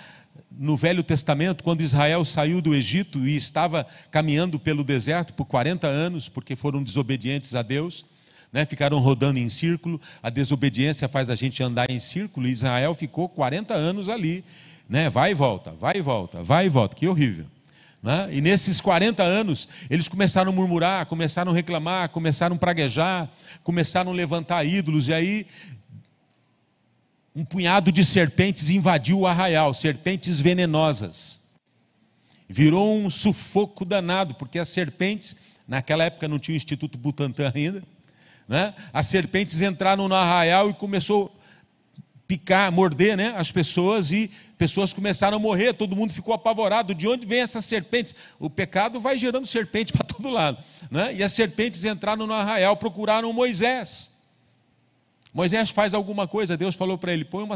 no 0.51 0.77
Velho 0.77 1.01
Testamento, 1.01 1.63
quando 1.63 1.81
Israel 1.81 2.24
saiu 2.24 2.62
do 2.62 2.75
Egito 2.75 3.27
e 3.27 3.36
estava 3.36 3.88
caminhando 4.12 4.60
pelo 4.60 4.84
deserto 4.84 5.34
por 5.34 5.46
40 5.46 5.88
anos, 5.88 6.29
porque 6.29 6.55
foram 6.55 6.84
desobedientes 6.84 7.55
a 7.55 7.63
Deus, 7.63 8.05
né, 8.51 8.65
ficaram 8.65 8.99
rodando 8.99 9.39
em 9.39 9.49
círculo, 9.49 10.01
a 10.21 10.29
desobediência 10.29 11.07
faz 11.07 11.29
a 11.29 11.35
gente 11.35 11.61
andar 11.61 11.89
em 11.89 11.99
círculo, 11.99 12.47
Israel 12.47 12.93
ficou 12.93 13.29
40 13.29 13.73
anos 13.73 14.09
ali, 14.09 14.43
né, 14.87 15.09
vai 15.09 15.31
e 15.31 15.33
volta, 15.33 15.71
vai 15.71 15.97
e 15.97 16.01
volta, 16.01 16.41
vai 16.41 16.65
e 16.65 16.69
volta, 16.69 16.95
que 16.95 17.07
horrível. 17.07 17.45
Né? 18.01 18.29
E 18.31 18.41
nesses 18.41 18.79
40 18.79 19.21
anos, 19.21 19.67
eles 19.89 20.07
começaram 20.07 20.51
a 20.51 20.55
murmurar, 20.55 21.05
começaram 21.05 21.51
a 21.51 21.55
reclamar, 21.55 22.09
começaram 22.09 22.55
a 22.55 22.59
praguejar, 22.59 23.29
começaram 23.63 24.11
a 24.11 24.15
levantar 24.15 24.63
ídolos, 24.65 25.09
e 25.09 25.13
aí 25.13 25.47
um 27.35 27.45
punhado 27.45 27.91
de 27.91 28.03
serpentes 28.03 28.69
invadiu 28.69 29.19
o 29.19 29.27
arraial, 29.27 29.73
serpentes 29.73 30.39
venenosas. 30.39 31.39
Virou 32.47 32.97
um 32.97 33.09
sufoco 33.09 33.85
danado, 33.85 34.33
porque 34.33 34.57
as 34.57 34.69
serpentes, 34.69 35.35
naquela 35.67 36.05
época 36.05 36.27
não 36.27 36.39
tinha 36.39 36.55
o 36.55 36.57
Instituto 36.57 36.97
Butantan 36.97 37.51
ainda, 37.53 37.83
né? 38.49 38.73
as 38.91 39.05
serpentes 39.05 39.61
entraram 39.61 40.07
no 40.07 40.15
arraial 40.15 40.71
e 40.71 40.73
começou 40.73 41.33
picar, 42.27 42.71
morder 42.71 43.17
né, 43.17 43.33
as 43.37 43.51
pessoas 43.51 44.11
e 44.11 44.29
pessoas 44.55 44.93
começaram 44.93 45.37
a 45.37 45.39
morrer, 45.39 45.73
todo 45.73 45.95
mundo 45.95 46.13
ficou 46.13 46.31
apavorado. 46.33 46.93
De 46.93 47.07
onde 47.07 47.25
vem 47.25 47.41
essas 47.41 47.65
serpentes? 47.65 48.13
O 48.37 48.49
pecado 48.49 48.99
vai 48.99 49.17
gerando 49.17 49.47
serpente 49.47 49.91
para 49.93 50.03
todo 50.03 50.29
lado. 50.29 50.63
Né? 50.91 51.15
E 51.15 51.23
as 51.23 51.33
serpentes 51.33 51.85
entraram 51.85 52.27
no 52.27 52.33
arraial, 52.33 52.75
procuraram 52.77 53.31
Moisés. 53.33 54.11
Moisés 55.33 55.69
faz 55.69 55.93
alguma 55.93 56.27
coisa, 56.27 56.57
Deus 56.57 56.75
falou 56.75 56.97
para 56.97 57.13
ele: 57.13 57.25
põe 57.25 57.43
uma 57.43 57.55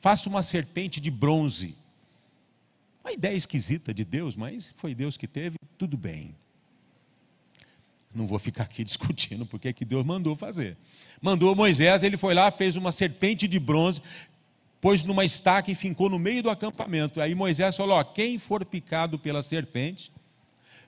faça 0.00 0.28
uma 0.28 0.42
serpente 0.42 1.00
de 1.00 1.10
bronze. 1.10 1.76
Uma 3.02 3.12
ideia 3.12 3.34
esquisita 3.34 3.92
de 3.92 4.04
Deus, 4.04 4.36
mas 4.36 4.72
foi 4.76 4.94
Deus 4.94 5.16
que 5.16 5.26
teve, 5.26 5.56
tudo 5.76 5.96
bem. 5.96 6.34
Não 8.14 8.26
vou 8.26 8.38
ficar 8.38 8.62
aqui 8.62 8.84
discutindo 8.84 9.44
porque 9.44 9.72
que 9.72 9.84
Deus 9.84 10.04
mandou 10.04 10.36
fazer. 10.36 10.76
Mandou 11.20 11.54
Moisés, 11.54 12.02
ele 12.02 12.16
foi 12.16 12.34
lá, 12.34 12.50
fez 12.50 12.76
uma 12.76 12.92
serpente 12.92 13.48
de 13.48 13.58
bronze, 13.58 14.00
pôs 14.80 15.02
numa 15.02 15.24
estaca 15.24 15.70
e 15.70 15.74
fincou 15.74 16.08
no 16.08 16.18
meio 16.18 16.42
do 16.42 16.50
acampamento. 16.50 17.20
Aí 17.20 17.34
Moisés 17.34 17.76
falou: 17.76 17.96
ó, 17.96 18.04
quem 18.04 18.38
for 18.38 18.64
picado 18.64 19.18
pela 19.18 19.42
serpente, 19.42 20.12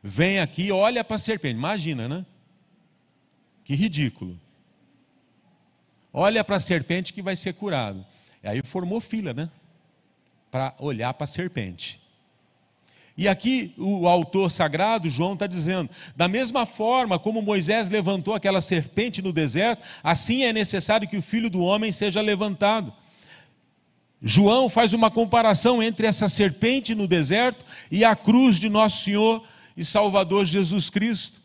vem 0.03 0.39
aqui, 0.39 0.71
olha 0.71 1.03
para 1.03 1.17
a 1.17 1.19
serpente. 1.19 1.57
Imagina, 1.57 2.09
né? 2.09 2.25
Que 3.65 3.75
ridículo. 3.75 4.39
Olha 6.13 6.45
para 6.45 6.57
a 6.57 6.61
serpente 6.61 7.13
que 7.13 7.21
vai 7.21 7.35
ser 7.35 7.55
curado. 7.55 8.07
E 8.43 8.49
aí 8.49 8.63
formou 8.63 9.01
fila, 9.01 9.35
né? 9.35 9.51
Para 10.51 10.75
olhar 10.79 11.13
para 11.13 11.25
a 11.25 11.27
serpente. 11.27 12.01
E 13.17 13.27
aqui 13.27 13.73
o 13.79 14.07
autor 14.07 14.51
sagrado, 14.51 15.09
João, 15.09 15.33
está 15.33 15.47
dizendo: 15.47 15.89
da 16.15 16.29
mesma 16.29 16.67
forma 16.67 17.19
como 17.19 17.41
Moisés 17.41 17.89
levantou 17.89 18.35
aquela 18.35 18.61
serpente 18.61 19.23
no 19.23 19.33
deserto, 19.33 19.83
assim 20.05 20.45
é 20.45 20.53
necessário 20.53 21.09
que 21.09 21.17
o 21.17 21.23
filho 21.23 21.49
do 21.49 21.61
homem 21.61 21.91
seja 21.93 22.21
levantado. 22.21 22.93
João 24.23 24.69
faz 24.69 24.93
uma 24.93 25.11
comparação 25.11 25.83
entre 25.83 26.07
essa 26.07 26.29
serpente 26.29 26.95
no 26.95 27.07
deserto 27.07 27.65
e 27.91 28.05
a 28.05 28.15
cruz 28.17 28.57
de 28.59 28.69
nosso 28.69 29.05
Senhor 29.05 29.43
e 29.77 29.85
Salvador 29.85 30.45
Jesus 30.45 30.91
Cristo. 30.91 31.41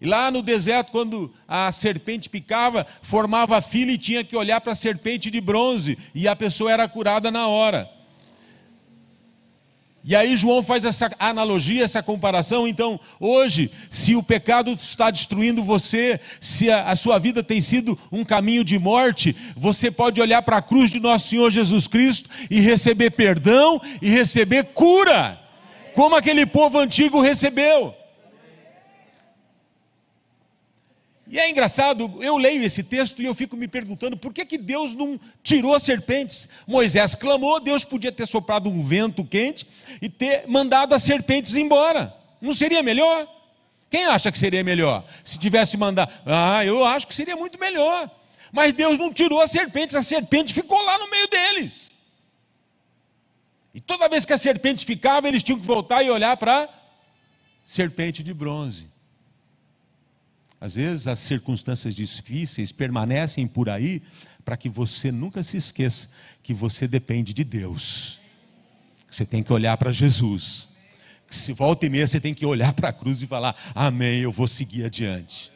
E 0.00 0.06
lá 0.06 0.30
no 0.30 0.42
deserto, 0.42 0.90
quando 0.90 1.32
a 1.46 1.70
serpente 1.70 2.28
picava, 2.28 2.86
formava 3.02 3.60
fila 3.60 3.92
e 3.92 3.98
tinha 3.98 4.24
que 4.24 4.36
olhar 4.36 4.60
para 4.60 4.72
a 4.72 4.74
serpente 4.74 5.30
de 5.30 5.40
bronze, 5.40 5.96
e 6.12 6.26
a 6.26 6.34
pessoa 6.34 6.72
era 6.72 6.88
curada 6.88 7.30
na 7.30 7.46
hora. 7.46 7.88
E 10.04 10.16
aí 10.16 10.36
João 10.36 10.62
faz 10.62 10.84
essa 10.84 11.10
analogia, 11.18 11.84
essa 11.84 12.02
comparação. 12.02 12.66
Então, 12.66 12.98
hoje, 13.20 13.70
se 13.88 14.16
o 14.16 14.22
pecado 14.22 14.72
está 14.72 15.10
destruindo 15.10 15.62
você, 15.62 16.18
se 16.40 16.70
a, 16.70 16.88
a, 16.88 16.96
sua 16.96 17.18
vida 17.20 17.42
tem 17.42 17.60
sido 17.60 17.96
um 18.10 18.24
caminho 18.24 18.64
de 18.64 18.78
morte, 18.78 19.36
você 19.56 19.90
pode 19.90 20.20
olhar 20.20 20.42
para 20.42 20.56
a 20.56 20.62
cruz 20.62 20.90
de 20.90 20.98
nosso 20.98 21.28
Senhor 21.28 21.50
Jesus 21.50 21.86
Cristo 21.86 22.28
e 22.50 22.60
receber 22.60 23.10
perdão 23.10 23.80
e 24.00 24.10
receber 24.10 24.64
cura, 24.74 25.40
como 25.94 26.16
aquele 26.16 26.46
povo 26.46 26.78
antigo 26.78 27.20
recebeu. 27.20 27.94
E 31.32 31.38
é 31.38 31.48
engraçado, 31.48 32.18
eu 32.20 32.36
leio 32.36 32.62
esse 32.62 32.82
texto 32.82 33.22
e 33.22 33.24
eu 33.24 33.34
fico 33.34 33.56
me 33.56 33.66
perguntando 33.66 34.18
por 34.18 34.34
que, 34.34 34.44
que 34.44 34.58
Deus 34.58 34.92
não 34.92 35.18
tirou 35.42 35.74
as 35.74 35.82
serpentes? 35.82 36.46
Moisés 36.66 37.14
clamou, 37.14 37.58
Deus 37.58 37.86
podia 37.86 38.12
ter 38.12 38.28
soprado 38.28 38.68
um 38.68 38.82
vento 38.82 39.24
quente 39.24 39.66
e 40.02 40.10
ter 40.10 40.46
mandado 40.46 40.94
as 40.94 41.02
serpentes 41.02 41.54
embora. 41.54 42.14
Não 42.38 42.54
seria 42.54 42.82
melhor? 42.82 43.26
Quem 43.88 44.04
acha 44.04 44.30
que 44.30 44.38
seria 44.38 44.62
melhor? 44.62 45.06
Se 45.24 45.38
tivesse 45.38 45.74
mandado, 45.78 46.12
ah, 46.26 46.62
eu 46.66 46.84
acho 46.84 47.08
que 47.08 47.14
seria 47.14 47.34
muito 47.34 47.58
melhor. 47.58 48.10
Mas 48.52 48.74
Deus 48.74 48.98
não 48.98 49.10
tirou 49.10 49.40
as 49.40 49.50
serpentes, 49.50 49.96
a 49.96 50.02
serpente 50.02 50.52
ficou 50.52 50.82
lá 50.82 50.98
no 50.98 51.08
meio 51.08 51.28
deles. 51.28 51.96
E 53.72 53.80
toda 53.80 54.06
vez 54.06 54.26
que 54.26 54.34
a 54.34 54.38
serpente 54.38 54.84
ficava, 54.84 55.28
eles 55.28 55.42
tinham 55.42 55.58
que 55.58 55.64
voltar 55.64 56.02
e 56.02 56.10
olhar 56.10 56.36
para 56.36 56.64
a 56.64 56.68
serpente 57.64 58.22
de 58.22 58.34
bronze. 58.34 58.91
Às 60.62 60.76
vezes 60.76 61.08
as 61.08 61.18
circunstâncias 61.18 61.92
difíceis 61.92 62.70
permanecem 62.70 63.48
por 63.48 63.68
aí 63.68 64.00
para 64.44 64.56
que 64.56 64.68
você 64.68 65.10
nunca 65.10 65.42
se 65.42 65.56
esqueça 65.56 66.08
que 66.40 66.54
você 66.54 66.86
depende 66.86 67.34
de 67.34 67.42
Deus. 67.42 68.20
Você 69.10 69.26
tem 69.26 69.42
que 69.42 69.52
olhar 69.52 69.76
para 69.76 69.90
Jesus. 69.90 70.68
Se 71.28 71.52
volta 71.52 71.84
e 71.84 71.90
meia 71.90 72.06
você 72.06 72.20
tem 72.20 72.32
que 72.32 72.46
olhar 72.46 72.72
para 72.74 72.90
a 72.90 72.92
cruz 72.92 73.20
e 73.20 73.26
falar: 73.26 73.56
Amém, 73.74 74.20
eu 74.20 74.30
vou 74.30 74.46
seguir 74.46 74.84
adiante. 74.84 75.50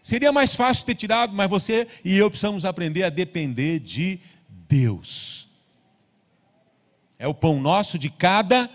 Seria 0.00 0.32
mais 0.32 0.56
fácil 0.56 0.86
ter 0.86 0.94
tirado, 0.94 1.34
mas 1.34 1.50
você 1.50 1.86
e 2.02 2.16
eu 2.16 2.30
precisamos 2.30 2.64
aprender 2.64 3.02
a 3.02 3.10
depender 3.10 3.78
de 3.78 4.18
Deus. 4.48 5.48
É 7.18 7.28
o 7.28 7.34
pão 7.34 7.60
nosso 7.60 7.98
de 7.98 8.08
cada 8.08 8.70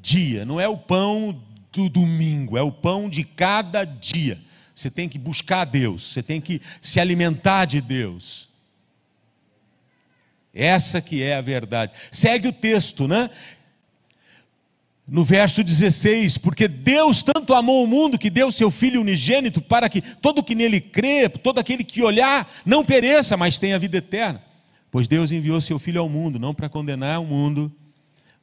dia, 0.00 0.44
não 0.44 0.60
é 0.60 0.66
o 0.66 0.76
pão 0.76 1.40
do 1.72 1.88
domingo, 1.88 2.56
é 2.56 2.62
o 2.62 2.70
pão 2.70 3.08
de 3.08 3.24
cada 3.24 3.84
dia. 3.84 4.38
Você 4.74 4.90
tem 4.90 5.08
que 5.08 5.18
buscar 5.18 5.64
Deus, 5.64 6.04
você 6.04 6.22
tem 6.22 6.40
que 6.40 6.60
se 6.80 7.00
alimentar 7.00 7.64
de 7.64 7.80
Deus. 7.80 8.48
Essa 10.54 11.00
que 11.00 11.22
é 11.22 11.36
a 11.36 11.40
verdade. 11.40 11.92
Segue 12.10 12.48
o 12.48 12.52
texto, 12.52 13.08
né? 13.08 13.30
No 15.08 15.24
verso 15.24 15.64
16, 15.64 16.38
porque 16.38 16.68
Deus 16.68 17.22
tanto 17.22 17.54
amou 17.54 17.82
o 17.82 17.86
mundo 17.86 18.18
que 18.18 18.30
deu 18.30 18.52
seu 18.52 18.70
Filho 18.70 19.00
unigênito 19.00 19.60
para 19.60 19.88
que 19.88 20.00
todo 20.00 20.42
que 20.42 20.54
nele 20.54 20.80
crê, 20.80 21.28
todo 21.28 21.58
aquele 21.58 21.82
que 21.82 22.02
olhar, 22.02 22.50
não 22.64 22.84
pereça, 22.84 23.36
mas 23.36 23.58
tenha 23.58 23.78
vida 23.78 23.96
eterna. 23.96 24.42
Pois 24.90 25.08
Deus 25.08 25.32
enviou 25.32 25.60
seu 25.60 25.78
Filho 25.78 26.00
ao 26.00 26.08
mundo, 26.08 26.38
não 26.38 26.54
para 26.54 26.68
condenar 26.68 27.20
o 27.20 27.24
mundo, 27.24 27.74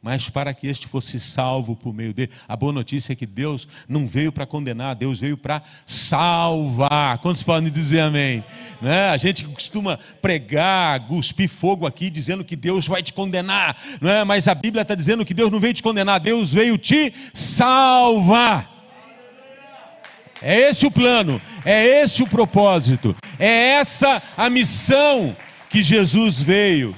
mas 0.01 0.29
para 0.29 0.53
que 0.53 0.67
este 0.67 0.87
fosse 0.87 1.19
salvo 1.19 1.75
por 1.75 1.93
meio 1.93 2.13
dele. 2.13 2.31
A 2.47 2.55
boa 2.55 2.71
notícia 2.71 3.11
é 3.11 3.15
que 3.15 3.25
Deus 3.25 3.67
não 3.87 4.07
veio 4.07 4.31
para 4.31 4.45
condenar, 4.45 4.95
Deus 4.95 5.19
veio 5.19 5.37
para 5.37 5.61
salvar. 5.85 7.17
Quantos 7.17 7.43
podem 7.43 7.69
dizer 7.69 7.99
amém? 7.99 8.43
Né? 8.81 9.09
A 9.09 9.17
gente 9.17 9.43
costuma 9.43 9.99
pregar, 10.21 11.05
cuspir 11.07 11.49
fogo 11.49 11.85
aqui, 11.85 12.09
dizendo 12.09 12.45
que 12.45 12.55
Deus 12.55 12.87
vai 12.87 13.03
te 13.03 13.11
condenar, 13.11 13.77
não 13.99 14.09
é? 14.09 14.23
mas 14.23 14.47
a 14.47 14.55
Bíblia 14.55 14.83
está 14.83 14.95
dizendo 14.95 15.25
que 15.25 15.33
Deus 15.33 15.51
não 15.51 15.59
veio 15.59 15.73
te 15.73 15.83
condenar, 15.83 16.19
Deus 16.19 16.53
veio 16.53 16.77
te 16.77 17.13
salvar. 17.33 18.77
É 20.41 20.69
esse 20.69 20.85
o 20.85 20.91
plano, 20.91 21.41
é 21.65 21.85
esse 22.01 22.23
o 22.23 22.27
propósito, 22.27 23.13
é 23.37 23.71
essa 23.71 24.23
a 24.37 24.49
missão 24.49 25.35
que 25.69 25.83
Jesus 25.83 26.41
veio 26.41 26.95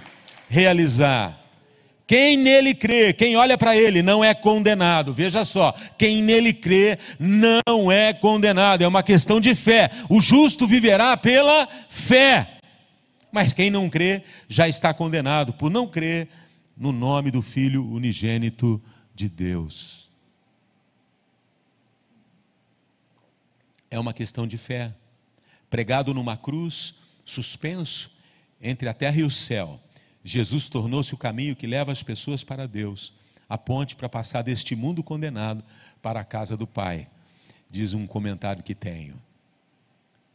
realizar. 0.48 1.41
Quem 2.12 2.36
nele 2.36 2.76
crê, 2.76 3.14
quem 3.14 3.38
olha 3.38 3.58
para 3.58 3.74
ele, 3.78 4.04
não 4.04 4.22
é 4.22 4.34
condenado. 4.34 5.14
Veja 5.14 5.46
só, 5.46 5.72
quem 5.98 6.22
nele 6.22 6.52
crê 6.52 7.00
não 7.18 7.90
é 7.90 8.12
condenado. 8.12 8.82
É 8.82 8.88
uma 8.90 9.02
questão 9.02 9.40
de 9.40 9.56
fé. 9.56 9.90
O 10.10 10.20
justo 10.20 10.68
viverá 10.68 11.16
pela 11.16 11.70
fé. 11.90 12.58
Mas 13.32 13.54
quem 13.54 13.72
não 13.72 13.90
crê 13.90 14.24
já 14.50 14.68
está 14.68 14.94
condenado 14.94 15.54
por 15.54 15.72
não 15.72 15.88
crer 15.88 16.28
no 16.76 16.92
nome 16.92 17.32
do 17.32 17.42
Filho 17.42 17.90
unigênito 17.90 18.82
de 19.16 19.30
Deus. 19.30 20.10
É 23.90 23.98
uma 23.98 24.14
questão 24.14 24.46
de 24.46 24.58
fé. 24.58 24.94
Pregado 25.70 26.14
numa 26.14 26.36
cruz, 26.36 26.94
suspenso 27.24 28.12
entre 28.62 28.90
a 28.90 28.94
terra 28.94 29.16
e 29.16 29.24
o 29.24 29.32
céu 29.32 29.80
Jesus 30.24 30.70
tornou-se 30.70 31.14
o 31.14 31.18
caminho 31.18 31.56
que 31.56 31.68
leva 31.68 31.92
as 31.92 32.04
pessoas 32.04 32.44
para 32.44 32.68
Deus, 32.68 33.14
a 33.50 33.58
ponte 33.58 33.96
para 33.96 34.08
passar 34.08 34.42
deste 34.42 34.76
mundo 34.76 35.04
condenado 35.04 35.64
para 36.02 36.20
a 36.20 36.24
casa 36.24 36.56
do 36.56 36.68
Pai. 36.68 37.08
Diz 37.70 37.94
um 37.94 38.06
comentário 38.06 38.64
que 38.64 38.76
tenho. 38.76 39.22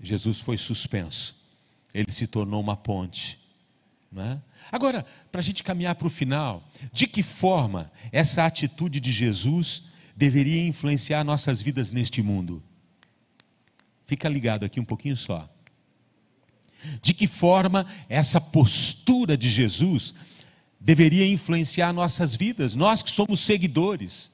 Jesus 0.00 0.40
foi 0.40 0.58
suspenso, 0.58 1.34
ele 1.94 2.10
se 2.10 2.26
tornou 2.26 2.60
uma 2.60 2.76
ponte. 2.76 3.38
É? 4.16 4.38
Agora, 4.72 5.04
para 5.30 5.40
a 5.40 5.44
gente 5.44 5.62
caminhar 5.62 5.94
para 5.94 6.06
o 6.06 6.10
final, 6.10 6.66
de 6.92 7.06
que 7.06 7.22
forma 7.22 7.90
essa 8.10 8.46
atitude 8.46 8.98
de 8.98 9.12
Jesus 9.12 9.82
deveria 10.16 10.66
influenciar 10.66 11.22
nossas 11.22 11.60
vidas 11.60 11.90
neste 11.90 12.22
mundo? 12.22 12.62
Fica 14.06 14.28
ligado 14.28 14.64
aqui 14.64 14.80
um 14.80 14.84
pouquinho 14.84 15.16
só. 15.16 15.50
De 17.02 17.14
que 17.14 17.26
forma 17.26 17.86
essa 18.08 18.40
postura 18.40 19.36
de 19.36 19.48
Jesus 19.48 20.14
deveria 20.80 21.26
influenciar 21.26 21.92
nossas 21.92 22.34
vidas, 22.34 22.74
nós 22.74 23.02
que 23.02 23.10
somos 23.10 23.40
seguidores? 23.40 24.30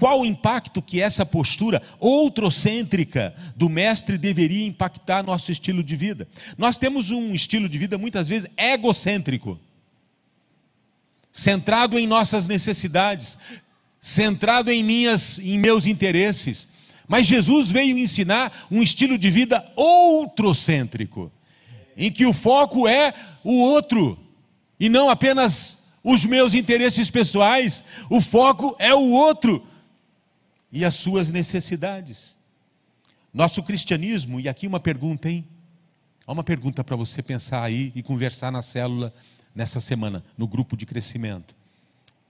Qual 0.00 0.22
o 0.22 0.24
impacto 0.24 0.80
que 0.80 1.02
essa 1.02 1.26
postura 1.26 1.82
outrocêntrica 1.98 3.34
do 3.54 3.68
mestre 3.68 4.16
deveria 4.16 4.66
impactar 4.66 5.22
nosso 5.22 5.52
estilo 5.52 5.84
de 5.84 5.94
vida? 5.94 6.26
Nós 6.56 6.78
temos 6.78 7.10
um 7.10 7.34
estilo 7.34 7.68
de 7.68 7.76
vida 7.76 7.98
muitas 7.98 8.26
vezes 8.26 8.48
egocêntrico, 8.56 9.60
centrado 11.30 11.98
em 11.98 12.06
nossas 12.06 12.46
necessidades, 12.46 13.36
centrado 14.00 14.70
em 14.70 14.82
minhas 14.82 15.38
em 15.38 15.58
meus 15.58 15.84
interesses. 15.84 16.66
Mas 17.06 17.26
Jesus 17.26 17.70
veio 17.70 17.98
ensinar 17.98 18.66
um 18.70 18.82
estilo 18.82 19.18
de 19.18 19.30
vida 19.30 19.70
outrocêntrico, 19.76 21.30
em 22.00 22.10
que 22.10 22.24
o 22.24 22.32
foco 22.32 22.88
é 22.88 23.12
o 23.44 23.60
outro 23.60 24.18
e 24.80 24.88
não 24.88 25.10
apenas 25.10 25.76
os 26.02 26.24
meus 26.24 26.54
interesses 26.54 27.10
pessoais, 27.10 27.84
o 28.08 28.22
foco 28.22 28.74
é 28.78 28.94
o 28.94 29.10
outro 29.10 29.62
e 30.72 30.82
as 30.82 30.94
suas 30.94 31.28
necessidades. 31.28 32.34
Nosso 33.34 33.62
cristianismo, 33.62 34.40
e 34.40 34.48
aqui 34.48 34.66
uma 34.66 34.80
pergunta, 34.80 35.28
hein? 35.28 35.46
Há 36.26 36.32
uma 36.32 36.42
pergunta 36.42 36.82
para 36.82 36.96
você 36.96 37.22
pensar 37.22 37.62
aí 37.62 37.92
e 37.94 38.02
conversar 38.02 38.50
na 38.50 38.62
célula 38.62 39.12
nessa 39.54 39.78
semana, 39.78 40.24
no 40.38 40.48
grupo 40.48 40.78
de 40.78 40.86
crescimento. 40.86 41.54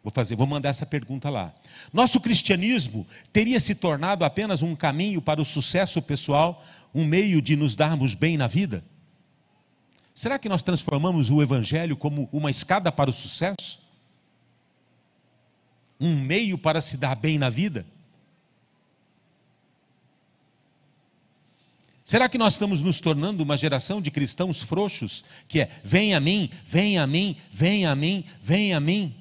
Vou 0.02 0.12
fazer, 0.12 0.34
vou 0.34 0.48
mandar 0.48 0.70
essa 0.70 0.84
pergunta 0.84 1.30
lá. 1.30 1.54
Nosso 1.92 2.18
cristianismo 2.18 3.06
teria 3.32 3.60
se 3.60 3.76
tornado 3.76 4.24
apenas 4.24 4.62
um 4.62 4.74
caminho 4.74 5.22
para 5.22 5.40
o 5.40 5.44
sucesso 5.44 6.02
pessoal, 6.02 6.64
um 6.92 7.04
meio 7.04 7.40
de 7.40 7.54
nos 7.54 7.76
darmos 7.76 8.16
bem 8.16 8.36
na 8.36 8.48
vida? 8.48 8.82
Será 10.14 10.38
que 10.38 10.48
nós 10.48 10.62
transformamos 10.62 11.30
o 11.30 11.42
evangelho 11.42 11.96
como 11.96 12.28
uma 12.32 12.50
escada 12.50 12.90
para 12.92 13.10
o 13.10 13.12
sucesso? 13.12 13.80
Um 15.98 16.16
meio 16.16 16.58
para 16.58 16.80
se 16.80 16.96
dar 16.96 17.14
bem 17.14 17.38
na 17.38 17.48
vida? 17.48 17.86
Será 22.10 22.28
que 22.28 22.36
nós 22.36 22.54
estamos 22.54 22.82
nos 22.82 22.98
tornando 23.00 23.44
uma 23.44 23.56
geração 23.56 24.02
de 24.02 24.10
cristãos 24.10 24.60
frouxos, 24.60 25.22
que 25.46 25.60
é 25.60 25.70
vem 25.84 26.12
a 26.12 26.18
mim, 26.18 26.50
vem 26.66 26.98
a 26.98 27.06
mim, 27.06 27.36
vem 27.52 27.86
a 27.86 27.94
mim, 27.94 28.24
vem 28.42 28.74
a 28.74 28.80
mim? 28.80 29.14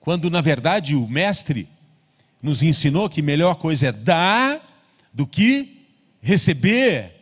Quando 0.00 0.30
na 0.30 0.40
verdade 0.40 0.94
o 0.94 1.06
mestre 1.06 1.68
nos 2.42 2.62
ensinou 2.62 3.10
que 3.10 3.20
melhor 3.20 3.56
coisa 3.56 3.88
é 3.88 3.92
dar 3.92 4.62
do 5.12 5.26
que 5.26 5.86
receber. 6.22 7.17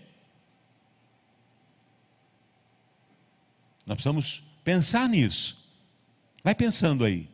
Nós 3.87 3.95
precisamos 3.95 4.43
pensar 4.65 5.09
nisso. 5.09 5.57
Vai 6.43 6.55
pensando 6.55 7.05
aí. 7.05 7.29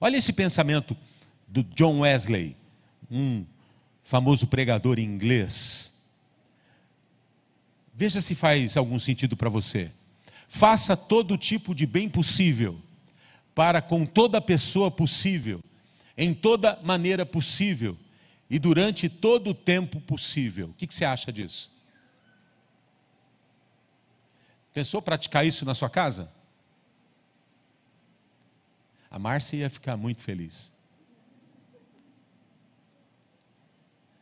Olha 0.00 0.16
esse 0.16 0.32
pensamento 0.32 0.96
do 1.46 1.62
John 1.62 2.00
Wesley, 2.00 2.56
um 3.10 3.44
famoso 4.04 4.46
pregador 4.46 4.98
inglês. 4.98 5.92
Veja 7.94 8.20
se 8.20 8.34
faz 8.34 8.76
algum 8.76 8.98
sentido 8.98 9.36
para 9.36 9.50
você. 9.50 9.90
Faça 10.48 10.96
todo 10.96 11.36
tipo 11.36 11.74
de 11.74 11.86
bem 11.86 12.08
possível 12.08 12.78
para 13.54 13.82
com 13.82 14.06
toda 14.06 14.40
pessoa 14.40 14.90
possível, 14.90 15.60
em 16.16 16.32
toda 16.32 16.78
maneira 16.82 17.26
possível 17.26 17.96
e 18.48 18.58
durante 18.58 19.08
todo 19.08 19.50
o 19.50 19.54
tempo 19.54 20.00
possível. 20.00 20.68
O 20.68 20.74
que, 20.74 20.86
que 20.86 20.94
você 20.94 21.04
acha 21.04 21.32
disso? 21.32 21.71
Pensou 24.72 25.02
praticar 25.02 25.46
isso 25.46 25.64
na 25.64 25.74
sua 25.74 25.90
casa? 25.90 26.30
A 29.10 29.18
Márcia 29.18 29.56
ia 29.56 29.70
ficar 29.70 29.96
muito 29.96 30.22
feliz. 30.22 30.72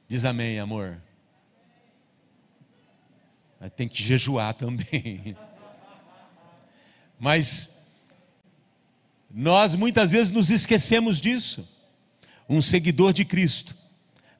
Diz 0.09 0.25
amém, 0.25 0.59
amor. 0.59 1.01
Tem 3.77 3.89
que 3.89 4.03
jejuar 4.03 4.55
também. 4.55 5.37
Mas 7.19 7.71
nós 9.31 9.77
muitas 9.77 10.11
vezes 10.11 10.33
nos 10.33 10.51
esquecemos 10.51 11.21
disso. 11.21 11.69
Um 12.49 12.61
seguidor 12.61 13.13
de 13.13 13.25
Cristo 13.25 13.80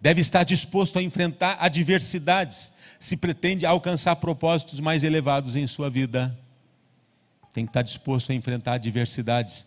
deve 0.01 0.21
estar 0.21 0.45
disposto 0.45 0.99
a 0.99 1.03
enfrentar 1.03 1.57
adversidades 1.61 2.73
se 2.99 3.17
pretende 3.17 3.67
alcançar 3.67 4.17
propósitos 4.17 4.81
mais 4.81 5.03
elevados 5.03 5.57
em 5.57 5.67
sua 5.67 5.91
vida. 5.91 6.37
Tem 7.53 7.65
que 7.65 7.71
estar 7.71 7.83
disposto 7.83 8.31
a 8.31 8.35
enfrentar 8.35 8.75
adversidades, 8.75 9.67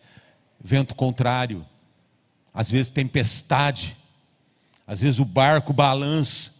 vento 0.60 0.96
contrário, 0.96 1.66
às 2.54 2.72
vezes 2.72 2.92
tempestade, 2.92 3.98
às 4.86 5.02
vezes 5.02 5.20
o 5.20 5.26
barco 5.26 5.74
balança. 5.74 6.52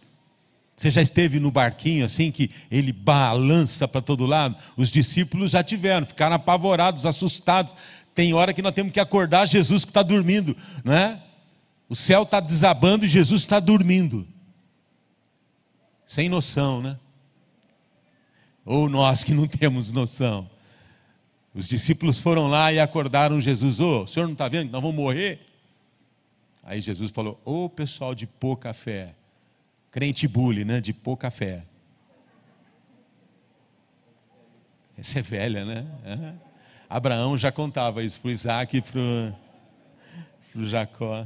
Você 0.76 0.90
já 0.90 1.00
esteve 1.00 1.38
no 1.38 1.52
barquinho 1.52 2.04
assim 2.04 2.32
que 2.32 2.50
ele 2.70 2.92
balança 2.92 3.86
para 3.86 4.02
todo 4.02 4.26
lado? 4.26 4.56
Os 4.76 4.90
discípulos 4.90 5.52
já 5.52 5.62
tiveram, 5.62 6.04
ficaram 6.04 6.34
apavorados, 6.34 7.06
assustados. 7.06 7.74
Tem 8.12 8.34
hora 8.34 8.52
que 8.52 8.62
nós 8.62 8.74
temos 8.74 8.92
que 8.92 9.00
acordar 9.00 9.46
Jesus 9.46 9.84
que 9.84 9.90
está 9.90 10.02
dormindo, 10.02 10.56
não 10.82 10.92
é? 10.92 11.22
O 11.94 11.96
céu 11.96 12.24
está 12.24 12.40
desabando 12.40 13.04
e 13.04 13.08
Jesus 13.08 13.42
está 13.42 13.60
dormindo. 13.60 14.26
Sem 16.08 16.28
noção, 16.28 16.82
né? 16.82 16.98
Ou 18.64 18.88
nós 18.88 19.22
que 19.22 19.32
não 19.32 19.46
temos 19.46 19.92
noção. 19.92 20.50
Os 21.54 21.68
discípulos 21.68 22.18
foram 22.18 22.48
lá 22.48 22.72
e 22.72 22.80
acordaram 22.80 23.40
Jesus. 23.40 23.78
Ô, 23.78 24.00
oh, 24.00 24.02
o 24.02 24.06
senhor 24.08 24.26
não 24.26 24.32
está 24.32 24.48
vendo 24.48 24.72
nós 24.72 24.82
vamos 24.82 24.96
morrer? 24.96 25.46
Aí 26.64 26.80
Jesus 26.80 27.12
falou: 27.12 27.40
Ô 27.44 27.68
pessoal 27.68 28.12
de 28.12 28.26
pouca 28.26 28.74
fé, 28.74 29.14
crente 29.92 30.26
bully, 30.26 30.64
né? 30.64 30.80
De 30.80 30.92
pouca 30.92 31.30
fé. 31.30 31.64
Essa 34.98 35.20
é 35.20 35.22
velha, 35.22 35.64
né? 35.64 36.36
Abraão 36.90 37.38
já 37.38 37.52
contava 37.52 38.02
isso 38.02 38.18
para 38.18 38.32
Isaac 38.32 38.78
e 38.78 38.82
para 38.82 39.00
o 40.56 40.66
Jacó. 40.66 41.24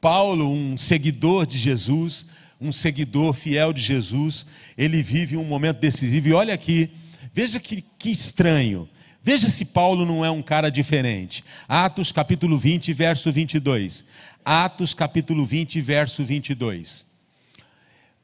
Paulo, 0.00 0.50
um 0.50 0.78
seguidor 0.78 1.46
de 1.46 1.58
Jesus, 1.58 2.26
um 2.60 2.72
seguidor 2.72 3.32
fiel 3.32 3.72
de 3.72 3.82
Jesus, 3.82 4.46
ele 4.76 5.02
vive 5.02 5.36
um 5.36 5.44
momento 5.44 5.78
decisivo. 5.78 6.28
E 6.28 6.32
olha 6.32 6.54
aqui, 6.54 6.90
veja 7.32 7.60
que, 7.60 7.82
que 7.98 8.10
estranho. 8.10 8.88
Veja 9.22 9.48
se 9.50 9.64
Paulo 9.64 10.06
não 10.06 10.24
é 10.24 10.30
um 10.30 10.42
cara 10.42 10.70
diferente. 10.70 11.44
Atos 11.68 12.10
capítulo 12.10 12.56
20, 12.56 12.92
verso 12.92 13.30
22. 13.30 14.04
Atos 14.44 14.94
capítulo 14.94 15.44
20, 15.44 15.80
verso 15.80 16.24
22. 16.24 17.06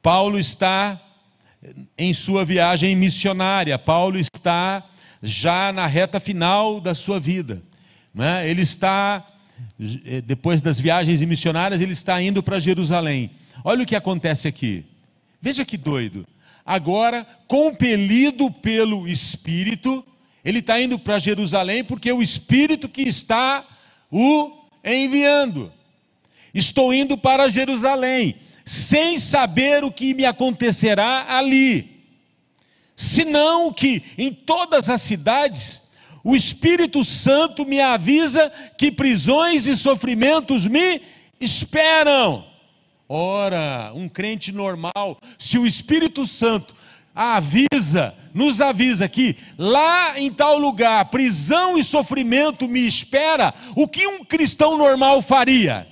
Paulo 0.03 0.39
está 0.39 1.03
em 1.99 2.15
sua 2.15 2.45
viagem 2.45 2.95
missionária, 2.95 3.79
Paulo 3.79 4.19
está 4.19 4.85
já 5.23 5.73
na 5.73 5.87
reta 5.87 6.21
final 6.21 6.81
da 6.81 6.95
sua 6.95 7.19
vida. 7.19 7.63
Né? 8.15 8.49
Ele 8.49 8.63
está, 8.63 9.27
depois 10.25 10.63
das 10.63 10.79
viagens 10.81 11.21
missionárias, 11.23 11.81
ele 11.81 11.93
está 11.93 12.21
indo 12.21 12.43
para 12.43 12.59
Jerusalém. 12.59 13.31
Olha 13.65 13.83
o 13.83 13.87
que 13.87 13.97
acontece 13.97 14.49
aqui. 14.49 14.85
Veja 15.41 15.65
que 15.65 15.77
doido. 15.77 16.27
Agora, 16.65 17.27
compelido 17.47 18.51
pelo 18.51 19.07
Espírito, 19.07 20.05
ele 20.45 20.59
está 20.59 20.81
indo 20.81 20.99
para 20.99 21.19
Jerusalém 21.19 21.85
porque 21.85 22.11
é 22.11 22.15
o 22.15 22.23
Espírito 22.23 22.89
que 22.89 23.03
está 23.03 23.67
o 24.11 24.65
enviando. 24.85 25.73
Estou 26.55 26.93
indo 26.93 27.19
para 27.19 27.49
Jerusalém, 27.49 28.37
sem 28.65 29.19
saber 29.19 29.85
o 29.85 29.93
que 29.93 30.15
me 30.15 30.25
acontecerá 30.25 31.37
ali. 31.37 32.03
Senão 32.97 33.73
que 33.73 34.03
em 34.17 34.33
todas 34.33 34.89
as 34.89 35.03
cidades 35.03 35.83
o 36.27 36.35
Espírito 36.35 37.05
Santo 37.05 37.65
me 37.65 37.81
avisa 37.81 38.51
que 38.77 38.91
prisões 38.91 39.65
e 39.65 39.77
sofrimentos 39.77 40.67
me 40.67 41.01
esperam. 41.41 42.45
Ora, 43.09 43.93
um 43.95 44.09
crente 44.09 44.51
normal, 44.51 45.21
se 45.39 45.57
o 45.57 45.65
Espírito 45.65 46.27
Santo 46.27 46.75
avisa, 47.15 48.13
nos 48.35 48.61
avisa 48.61 49.09
que 49.09 49.37
lá 49.57 50.19
em 50.19 50.33
tal 50.33 50.59
lugar 50.59 51.05
prisão 51.11 51.79
e 51.79 51.85
sofrimento 51.85 52.67
me 52.67 52.85
espera, 52.85 53.55
o 53.77 53.87
que 53.87 54.05
um 54.05 54.25
cristão 54.25 54.77
normal 54.77 55.23
faria? 55.23 55.87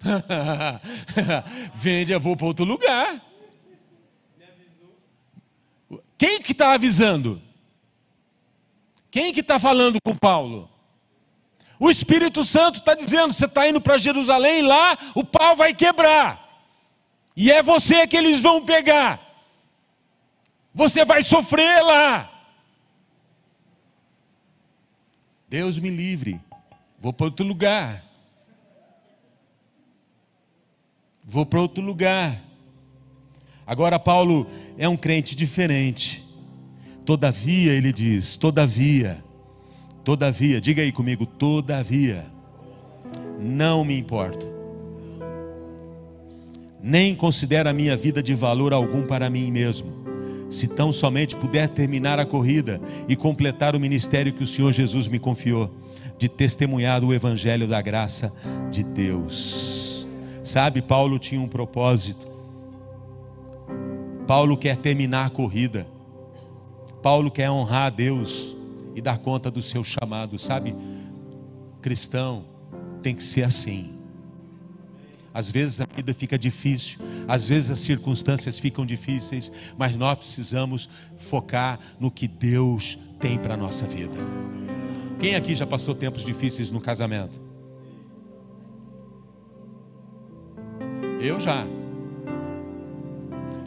Vende, 1.74 2.12
eu 2.12 2.20
vou 2.20 2.34
para 2.34 2.46
outro 2.46 2.64
lugar. 2.64 3.22
Quem 6.16 6.40
que 6.40 6.52
está 6.52 6.72
avisando? 6.72 7.51
Quem 9.12 9.30
que 9.32 9.40
está 9.40 9.58
falando 9.58 9.98
com 10.02 10.16
Paulo? 10.16 10.70
O 11.78 11.90
Espírito 11.90 12.44
Santo 12.46 12.78
está 12.78 12.94
dizendo: 12.94 13.34
você 13.34 13.44
está 13.44 13.68
indo 13.68 13.78
para 13.80 13.98
Jerusalém, 13.98 14.62
lá 14.62 14.96
o 15.14 15.22
pau 15.22 15.54
vai 15.54 15.74
quebrar. 15.74 16.40
E 17.36 17.52
é 17.52 17.62
você 17.62 18.06
que 18.06 18.16
eles 18.16 18.40
vão 18.40 18.64
pegar. 18.64 19.20
Você 20.74 21.04
vai 21.04 21.22
sofrer 21.22 21.82
lá. 21.82 22.30
Deus 25.46 25.78
me 25.78 25.90
livre. 25.90 26.40
Vou 26.98 27.12
para 27.12 27.26
outro 27.26 27.44
lugar. 27.44 28.02
Vou 31.22 31.44
para 31.44 31.60
outro 31.60 31.82
lugar. 31.82 32.42
Agora, 33.66 33.98
Paulo 33.98 34.50
é 34.78 34.88
um 34.88 34.96
crente 34.96 35.36
diferente. 35.36 36.31
Todavia, 37.04 37.72
ele 37.72 37.92
diz: 37.92 38.36
Todavia, 38.36 39.22
todavia, 40.04 40.60
diga 40.60 40.82
aí 40.82 40.92
comigo: 40.92 41.26
Todavia, 41.26 42.26
não 43.40 43.84
me 43.84 43.98
importo, 43.98 44.46
nem 46.82 47.14
considero 47.14 47.68
a 47.68 47.72
minha 47.72 47.96
vida 47.96 48.22
de 48.22 48.34
valor 48.34 48.72
algum 48.72 49.02
para 49.02 49.28
mim 49.28 49.50
mesmo, 49.50 49.92
se 50.50 50.66
tão 50.68 50.92
somente 50.92 51.34
puder 51.34 51.68
terminar 51.68 52.18
a 52.18 52.26
corrida 52.26 52.80
e 53.08 53.16
completar 53.16 53.74
o 53.74 53.80
ministério 53.80 54.32
que 54.32 54.44
o 54.44 54.46
Senhor 54.46 54.72
Jesus 54.72 55.08
me 55.08 55.18
confiou, 55.18 55.70
de 56.18 56.28
testemunhar 56.28 57.02
o 57.04 57.12
Evangelho 57.12 57.66
da 57.66 57.82
graça 57.82 58.32
de 58.70 58.84
Deus. 58.84 60.06
Sabe, 60.44 60.82
Paulo 60.82 61.18
tinha 61.18 61.40
um 61.40 61.48
propósito. 61.48 62.30
Paulo 64.26 64.56
quer 64.56 64.76
terminar 64.76 65.26
a 65.26 65.30
corrida. 65.30 65.86
Paulo 67.02 67.30
quer 67.30 67.50
honrar 67.50 67.86
a 67.86 67.90
Deus 67.90 68.56
e 68.94 69.00
dar 69.00 69.18
conta 69.18 69.50
do 69.50 69.60
seu 69.60 69.82
chamado, 69.82 70.38
sabe? 70.38 70.74
Cristão 71.80 72.44
tem 73.02 73.14
que 73.14 73.24
ser 73.24 73.42
assim. 73.42 73.98
Às 75.34 75.50
vezes 75.50 75.80
a 75.80 75.86
vida 75.86 76.12
fica 76.12 76.38
difícil, 76.38 77.00
às 77.26 77.48
vezes 77.48 77.70
as 77.70 77.80
circunstâncias 77.80 78.58
ficam 78.58 78.84
difíceis, 78.84 79.50
mas 79.78 79.96
nós 79.96 80.18
precisamos 80.18 80.88
focar 81.16 81.80
no 81.98 82.10
que 82.10 82.28
Deus 82.28 82.98
tem 83.18 83.38
para 83.38 83.54
a 83.54 83.56
nossa 83.56 83.86
vida. 83.86 84.16
Quem 85.18 85.34
aqui 85.34 85.54
já 85.54 85.66
passou 85.66 85.94
tempos 85.94 86.24
difíceis 86.24 86.70
no 86.70 86.80
casamento? 86.80 87.40
Eu 91.20 91.40
já. 91.40 91.64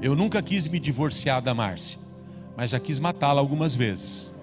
Eu 0.01 0.15
nunca 0.15 0.41
quis 0.41 0.67
me 0.67 0.79
divorciar 0.79 1.41
da 1.41 1.53
Márcia, 1.53 1.97
mas 2.55 2.69
já 2.69 2.79
quis 2.79 2.99
matá-la 2.99 3.41
algumas 3.41 3.75
vezes. 3.75 4.33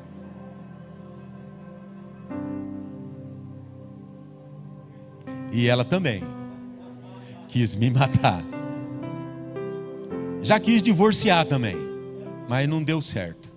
E 5.53 5.67
ela 5.67 5.85
também 5.85 6.23
quis 7.49 7.75
me 7.75 7.91
matar. 7.91 8.43
Já 10.43 10.59
quis 10.59 10.83
divorciar 10.83 11.47
também, 11.47 11.77
mas 12.49 12.69
não 12.69 12.83
deu 12.83 13.01
certo. 13.01 13.53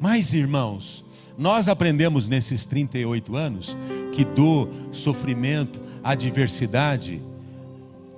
Mas, 0.00 0.32
irmãos, 0.32 1.04
nós 1.36 1.68
aprendemos 1.68 2.26
nesses 2.26 2.64
38 2.64 3.36
anos 3.36 3.76
que 4.12 4.24
dor, 4.24 4.68
sofrimento, 4.90 5.80
adversidade 6.02 7.22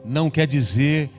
não 0.04 0.30
quer 0.30 0.46
dizer 0.46 1.10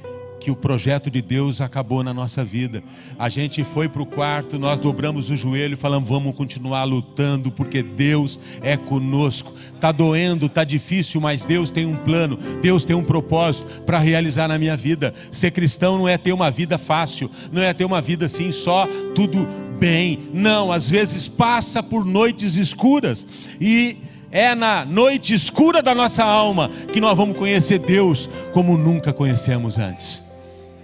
que 0.44 0.52
o 0.52 0.56
projeto 0.58 1.10
de 1.10 1.22
Deus 1.22 1.62
acabou 1.62 2.04
na 2.04 2.14
nossa 2.14 2.44
vida. 2.44 2.84
A 3.18 3.30
gente 3.30 3.64
foi 3.64 3.88
para 3.88 4.02
o 4.02 4.06
quarto, 4.06 4.60
nós 4.60 4.78
dobramos 4.78 5.30
o 5.30 5.38
joelho 5.38 5.74
e 5.74 5.78
falamos: 5.78 6.10
vamos 6.10 6.36
continuar 6.36 6.84
lutando, 6.84 7.50
porque 7.50 7.82
Deus 7.82 8.38
é 8.62 8.76
conosco. 8.76 9.54
Está 9.74 9.92
doendo, 9.92 10.48
está 10.48 10.66
difícil, 10.66 11.22
mas 11.22 11.46
Deus 11.46 11.72
tem 11.72 11.86
um 11.86 11.96
plano, 11.96 12.38
Deus 12.62 12.84
tem 12.84 12.96
um 12.96 13.04
propósito 13.04 13.82
para 13.84 14.00
realizar 14.00 14.50
na 14.50 14.60
minha 14.60 14.76
vida. 14.76 15.14
Ser 15.32 15.52
cristão 15.52 15.98
não 15.98 16.10
é 16.10 16.18
ter 16.18 16.34
uma 16.34 16.52
vida 16.52 16.78
fácil, 16.78 17.32
não 17.50 17.62
é 17.62 17.74
ter 17.74 17.86
uma 17.86 18.02
vida 18.02 18.26
assim 18.26 18.52
só, 18.52 18.86
tudo 19.16 19.48
bem. 19.80 20.30
Não, 20.34 20.74
às 20.74 20.90
vezes 20.90 21.30
passa 21.30 21.82
por 21.82 22.04
noites 22.04 22.58
escuras 22.58 23.26
e 23.62 23.98
é 24.34 24.56
na 24.56 24.84
noite 24.84 25.32
escura 25.32 25.80
da 25.80 25.94
nossa 25.94 26.24
alma 26.24 26.72
que 26.92 27.00
nós 27.00 27.16
vamos 27.16 27.38
conhecer 27.38 27.78
Deus 27.78 28.28
como 28.52 28.76
nunca 28.76 29.14
conhecemos 29.14 29.78
antes. 29.78 30.24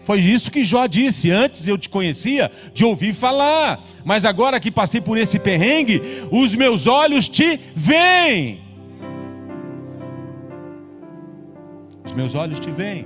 Foi 0.05 0.19
isso 0.19 0.51
que 0.51 0.63
Jó 0.63 0.85
disse: 0.85 1.31
Antes 1.31 1.67
eu 1.67 1.75
te 1.75 1.89
conhecia 1.89 2.51
de 2.75 2.85
ouvir 2.85 3.15
falar, 3.15 3.83
mas 4.05 4.23
agora 4.23 4.59
que 4.59 4.69
passei 4.69 5.01
por 5.01 5.17
esse 5.17 5.39
perrengue, 5.39 5.99
os 6.31 6.55
meus 6.55 6.85
olhos 6.85 7.27
te 7.27 7.59
veem. 7.75 8.62
Os 12.05 12.13
meus 12.13 12.35
olhos 12.35 12.59
te 12.59 12.69
veem. 12.69 13.03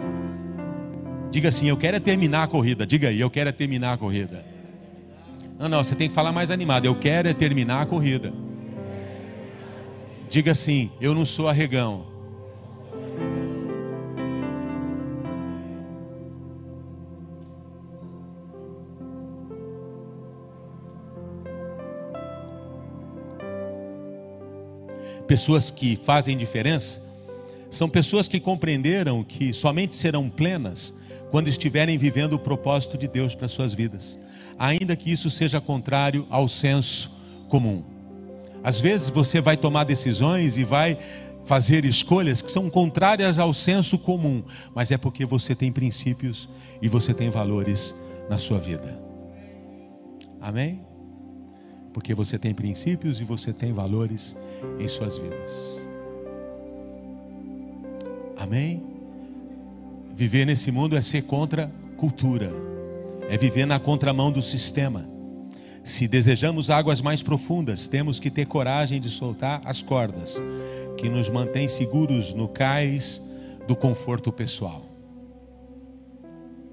Diga 1.31 1.49
assim: 1.49 1.69
Eu 1.69 1.77
quero 1.77 1.95
é 1.95 1.99
terminar 2.01 2.43
a 2.43 2.47
corrida. 2.47 2.85
Diga 2.85 3.07
aí: 3.07 3.19
Eu 3.19 3.29
quero 3.29 3.47
é 3.47 3.53
terminar 3.53 3.93
a 3.93 3.97
corrida. 3.97 4.45
Não, 5.57 5.69
não, 5.69 5.83
você 5.83 5.95
tem 5.95 6.09
que 6.09 6.13
falar 6.13 6.33
mais 6.33 6.51
animado. 6.51 6.85
Eu 6.85 6.95
quero 6.95 7.29
é 7.29 7.33
terminar 7.33 7.81
a 7.81 7.85
corrida. 7.85 8.33
Diga 10.33 10.51
assim: 10.51 10.89
Eu 10.99 11.13
não 11.13 11.25
sou 11.25 11.47
arregão. 11.47 12.07
pessoas 25.27 25.71
que 25.71 25.95
fazem 25.95 26.35
diferença, 26.35 27.01
são 27.69 27.87
pessoas 27.87 28.27
que 28.27 28.39
compreenderam 28.39 29.23
que 29.23 29.53
somente 29.53 29.95
serão 29.95 30.29
plenas 30.29 30.93
quando 31.31 31.47
estiverem 31.47 31.97
vivendo 31.97 32.33
o 32.33 32.39
propósito 32.39 32.97
de 32.97 33.07
Deus 33.07 33.33
para 33.33 33.47
suas 33.47 33.73
vidas, 33.73 34.19
ainda 34.57 34.95
que 34.95 35.11
isso 35.11 35.29
seja 35.29 35.61
contrário 35.61 36.27
ao 36.29 36.49
senso 36.49 37.11
comum. 37.49 37.92
Às 38.63 38.79
vezes 38.79 39.09
você 39.09 39.41
vai 39.41 39.57
tomar 39.57 39.83
decisões 39.83 40.57
e 40.57 40.63
vai 40.63 40.97
fazer 41.43 41.83
escolhas 41.83 42.41
que 42.41 42.49
são 42.49 42.69
contrárias 42.69 43.37
ao 43.37 43.53
senso 43.53 43.97
comum, 43.97 44.43
mas 44.73 44.91
é 44.91 44.97
porque 44.97 45.25
você 45.25 45.53
tem 45.53 45.71
princípios 45.71 46.49
e 46.81 46.87
você 46.87 47.13
tem 47.13 47.29
valores 47.29 47.93
na 48.29 48.39
sua 48.39 48.59
vida. 48.59 48.97
Amém? 50.39 50.81
Porque 51.93 52.13
você 52.13 52.39
tem 52.39 52.55
princípios 52.55 53.19
e 53.19 53.23
você 53.23 53.51
tem 53.51 53.73
valores 53.73 54.35
em 54.79 54.87
suas 54.87 55.17
vidas. 55.17 55.85
Amém? 58.37 58.83
Viver 60.15 60.45
nesse 60.45 60.71
mundo 60.71 60.95
é 60.95 61.01
ser 61.01 61.23
contra 61.23 61.71
cultura, 61.97 62.51
é 63.29 63.37
viver 63.37 63.65
na 63.65 63.79
contramão 63.79 64.31
do 64.31 64.41
sistema. 64.41 65.12
Se 65.83 66.07
desejamos 66.07 66.69
águas 66.69 67.01
mais 67.01 67.21
profundas, 67.21 67.87
temos 67.87 68.19
que 68.19 68.31
ter 68.31 68.45
coragem 68.45 69.01
de 69.01 69.09
soltar 69.09 69.61
as 69.65 69.81
cordas 69.81 70.41
que 70.97 71.09
nos 71.09 71.27
mantêm 71.27 71.67
seguros 71.67 72.33
no 72.33 72.47
cais 72.47 73.21
do 73.67 73.75
conforto 73.75 74.31
pessoal. 74.31 74.85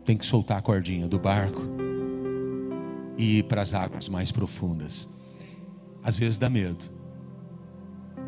Tem 0.05 0.16
que 0.16 0.25
soltar 0.25 0.59
a 0.59 0.62
cordinha 0.62 1.09
do 1.09 1.18
barco 1.18 1.62
e 3.18 3.38
ir 3.38 3.42
para 3.44 3.62
as 3.62 3.75
águas 3.75 4.09
mais 4.09 4.31
profundas. 4.31 5.09
Às 6.03 6.16
vezes 6.16 6.38
dá 6.38 6.49
medo, 6.49 6.85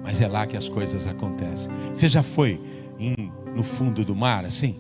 mas 0.02 0.20
é 0.20 0.26
lá 0.26 0.46
que 0.46 0.56
as 0.56 0.68
coisas 0.68 1.06
acontecem. 1.06 1.70
Você 1.94 2.08
já 2.08 2.24
foi 2.24 2.60
em, 2.98 3.32
no 3.54 3.62
fundo 3.62 4.04
do 4.04 4.16
mar 4.16 4.44
assim? 4.44 4.76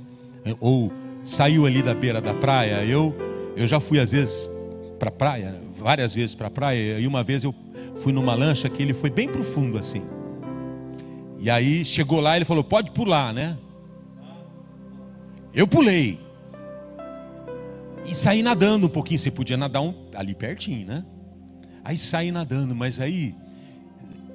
Ou 0.58 0.92
saiu 1.22 1.64
ali 1.64 1.80
da 1.80 1.94
beira 1.94 2.20
da 2.20 2.34
praia? 2.34 2.84
Eu, 2.84 3.14
eu 3.56 3.68
já 3.68 3.78
fui 3.78 4.00
às 4.00 4.10
vezes 4.10 4.50
para 4.98 5.08
a 5.08 5.12
praia, 5.12 5.61
várias 5.82 6.14
vezes 6.14 6.34
para 6.34 6.46
a 6.46 6.50
praia, 6.50 6.98
e 6.98 7.06
uma 7.06 7.22
vez 7.22 7.44
eu 7.44 7.54
fui 7.96 8.12
numa 8.12 8.34
lancha 8.34 8.68
que 8.70 8.82
ele 8.82 8.94
foi 8.94 9.10
bem 9.10 9.28
profundo 9.28 9.78
assim. 9.78 10.02
E 11.38 11.50
aí 11.50 11.84
chegou 11.84 12.20
lá, 12.20 12.36
ele 12.36 12.44
falou: 12.44 12.62
pode 12.62 12.92
pular, 12.92 13.34
né? 13.34 13.58
Eu 15.52 15.66
pulei. 15.66 16.18
E 18.06 18.14
saí 18.14 18.42
nadando 18.42 18.86
um 18.86 18.90
pouquinho. 18.90 19.18
Você 19.18 19.30
podia 19.30 19.56
nadar 19.56 19.80
um, 19.80 19.94
ali 20.14 20.34
pertinho, 20.34 20.86
né? 20.86 21.04
Aí 21.84 21.96
saí 21.96 22.30
nadando, 22.30 22.74
mas 22.74 23.00
aí 23.00 23.34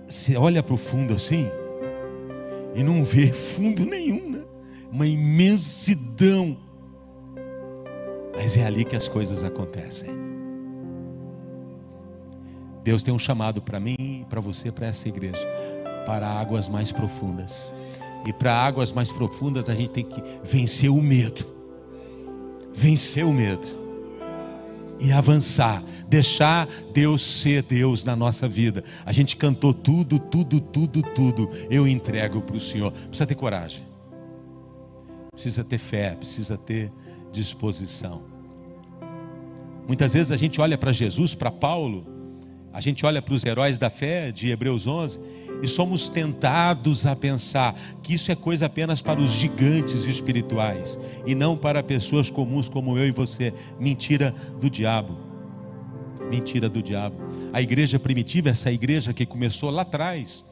você 0.08 0.36
olha 0.36 0.62
para 0.62 0.74
o 0.74 0.78
fundo 0.78 1.14
assim 1.14 1.50
e 2.76 2.84
não 2.84 3.04
vê 3.04 3.32
fundo 3.34 3.86
nenhum, 3.86 4.30
né? 4.30 4.42
Uma 4.92 5.08
imensidão. 5.08 6.58
Mas 8.36 8.56
é 8.56 8.66
ali 8.66 8.86
que 8.86 8.96
as 8.96 9.08
coisas 9.08 9.44
acontecem. 9.44 10.10
Deus 12.88 13.04
tem 13.04 13.13
um 13.13 13.19
chamado 13.19 13.62
para 13.62 13.82
mim 13.82 13.97
e 14.00 14.26
para 14.30 14.39
você, 14.39 14.71
para 14.71 14.88
essa 14.88 15.10
igreja, 15.10 15.45
para 16.06 16.26
águas 16.26 16.69
mais 16.69 16.89
profundas. 16.89 17.73
E 18.26 18.32
para 18.32 18.54
águas 18.54 18.93
mais 18.93 19.12
profundas 19.12 19.67
a 19.67 19.76
gente 19.76 19.89
tem 19.89 20.06
que 20.06 20.23
vencer 20.41 20.89
o 20.89 21.02
medo. 21.02 21.45
Vencer 22.73 23.26
o 23.26 23.34
medo 23.34 23.67
e 25.02 25.12
avançar, 25.12 25.84
deixar 26.08 26.65
Deus 26.93 27.21
ser 27.21 27.62
Deus 27.62 28.06
na 28.06 28.15
nossa 28.15 28.47
vida. 28.47 28.86
A 29.06 29.12
gente 29.12 29.36
cantou 29.36 29.73
tudo, 29.73 30.17
tudo, 30.17 30.62
tudo, 30.62 31.02
tudo. 31.02 31.50
Eu 31.69 31.86
entrego 31.86 32.41
para 32.41 32.56
o 32.56 32.62
Senhor. 32.62 32.93
Precisa 32.93 33.28
ter 33.28 33.36
coragem, 33.36 33.84
precisa 35.34 35.62
ter 35.62 35.78
fé, 35.78 36.15
precisa 36.15 36.58
ter 36.58 36.89
disposição. 37.34 38.21
Muitas 39.86 40.13
vezes 40.13 40.32
a 40.32 40.38
gente 40.38 40.62
olha 40.62 40.78
para 40.78 40.93
Jesus, 40.93 41.36
para 41.36 41.52
Paulo, 41.52 42.15
a 42.78 42.80
gente 42.80 43.04
olha 43.08 43.24
para 43.24 43.34
os 43.34 43.44
heróis 43.44 43.80
da 43.80 43.90
fé 43.90 44.32
de 44.32 44.52
Hebreus 44.52 44.86
11 44.86 45.20
e 45.63 45.68
somos 45.68 46.10
tentados 46.10 47.08
a 47.08 47.16
pensar 47.16 47.76
que 48.04 48.13
isso 48.13 48.32
é 48.32 48.36
coisa 48.36 48.68
apenas 48.68 49.02
para 49.02 49.20
os 49.20 49.32
gigantes 49.32 50.04
espirituais 50.04 50.96
e 51.26 51.34
não 51.34 51.58
para 51.58 51.82
pessoas 51.82 52.30
comuns 52.30 52.70
como 52.70 52.96
eu 52.96 53.08
e 53.08 53.10
você. 53.10 53.52
Mentira 53.80 54.32
do 54.62 54.70
diabo. 54.70 55.18
Mentira 56.30 56.70
do 56.70 56.84
diabo. 56.84 57.16
A 57.52 57.63
igreja 57.63 57.98
primitiva, 57.98 58.50
essa 58.50 58.72
igreja 58.72 59.12
que 59.12 59.26
começou 59.26 59.72
lá 59.72 59.82
atrás, 59.82 60.46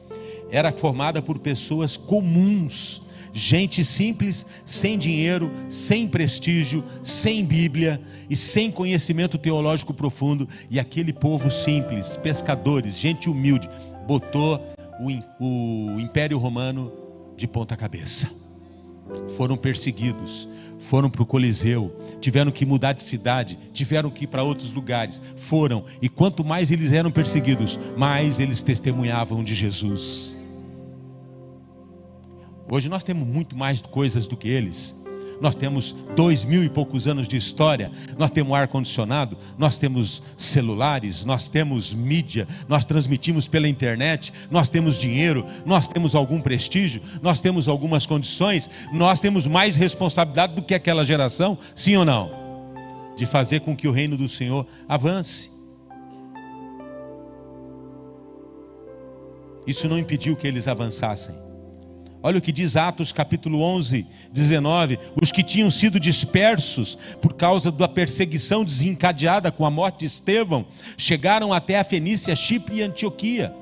era 0.50 0.72
formada 0.72 1.22
por 1.22 1.38
pessoas 1.38 1.96
comuns, 1.96 3.02
gente 3.36 3.84
simples, 3.84 4.46
sem 4.64 4.96
dinheiro, 4.96 5.50
sem 5.68 6.08
prestígio, 6.08 6.82
sem 7.02 7.44
Bíblia 7.44 8.00
e 8.30 8.34
sem 8.34 8.70
conhecimento 8.70 9.36
teológico 9.36 9.92
profundo. 9.92 10.48
E 10.70 10.80
aquele 10.80 11.12
povo 11.12 11.50
simples, 11.50 12.16
pescadores, 12.16 12.96
gente 12.96 13.28
humilde, 13.28 13.68
botou 14.06 14.58
o, 14.98 15.44
o 15.44 16.00
Império 16.00 16.38
Romano 16.38 16.90
de 17.36 17.46
ponta 17.46 17.76
cabeça. 17.76 18.30
Foram 19.36 19.56
perseguidos, 19.56 20.48
foram 20.78 21.10
para 21.10 21.22
o 21.22 21.26
Coliseu, 21.26 21.94
tiveram 22.20 22.50
que 22.50 22.66
mudar 22.66 22.94
de 22.94 23.02
cidade, 23.02 23.58
tiveram 23.72 24.10
que 24.10 24.24
ir 24.24 24.26
para 24.26 24.42
outros 24.42 24.72
lugares, 24.72 25.20
foram, 25.36 25.84
e 26.02 26.08
quanto 26.08 26.42
mais 26.42 26.70
eles 26.70 26.90
eram 26.90 27.12
perseguidos, 27.12 27.78
mais 27.96 28.40
eles 28.40 28.62
testemunhavam 28.62 29.44
de 29.44 29.54
Jesus. 29.54 30.35
Hoje 32.68 32.88
nós 32.88 33.04
temos 33.04 33.26
muito 33.26 33.56
mais 33.56 33.80
coisas 33.80 34.26
do 34.26 34.36
que 34.36 34.48
eles, 34.48 34.96
nós 35.40 35.54
temos 35.54 35.94
dois 36.16 36.44
mil 36.44 36.64
e 36.64 36.68
poucos 36.68 37.06
anos 37.06 37.28
de 37.28 37.36
história, 37.36 37.92
nós 38.18 38.30
temos 38.30 38.56
ar-condicionado, 38.56 39.36
nós 39.56 39.78
temos 39.78 40.22
celulares, 40.36 41.24
nós 41.24 41.48
temos 41.48 41.92
mídia, 41.92 42.48
nós 42.66 42.84
transmitimos 42.84 43.46
pela 43.46 43.68
internet, 43.68 44.32
nós 44.50 44.68
temos 44.68 44.98
dinheiro, 44.98 45.46
nós 45.64 45.86
temos 45.86 46.14
algum 46.14 46.40
prestígio, 46.40 47.02
nós 47.22 47.40
temos 47.40 47.68
algumas 47.68 48.06
condições, 48.06 48.68
nós 48.92 49.20
temos 49.20 49.46
mais 49.46 49.76
responsabilidade 49.76 50.54
do 50.54 50.62
que 50.62 50.74
aquela 50.74 51.04
geração, 51.04 51.58
sim 51.74 51.96
ou 51.96 52.04
não? 52.04 52.30
De 53.16 53.26
fazer 53.26 53.60
com 53.60 53.76
que 53.76 53.86
o 53.86 53.92
reino 53.92 54.16
do 54.16 54.28
Senhor 54.28 54.66
avance. 54.88 55.50
Isso 59.66 59.88
não 59.88 59.98
impediu 59.98 60.36
que 60.36 60.46
eles 60.46 60.68
avançassem. 60.68 61.45
Olha 62.26 62.38
o 62.38 62.42
que 62.42 62.50
diz 62.50 62.76
Atos 62.76 63.12
capítulo 63.12 63.62
11, 63.62 64.04
19: 64.32 64.98
os 65.22 65.30
que 65.30 65.44
tinham 65.44 65.70
sido 65.70 66.00
dispersos 66.00 66.98
por 67.22 67.34
causa 67.34 67.70
da 67.70 67.86
perseguição 67.86 68.64
desencadeada 68.64 69.52
com 69.52 69.64
a 69.64 69.70
morte 69.70 70.00
de 70.00 70.06
Estevão, 70.06 70.66
chegaram 70.98 71.52
até 71.52 71.78
a 71.78 71.84
Fenícia, 71.84 72.34
Chipre 72.34 72.78
e 72.78 72.82
Antioquia. 72.82 73.54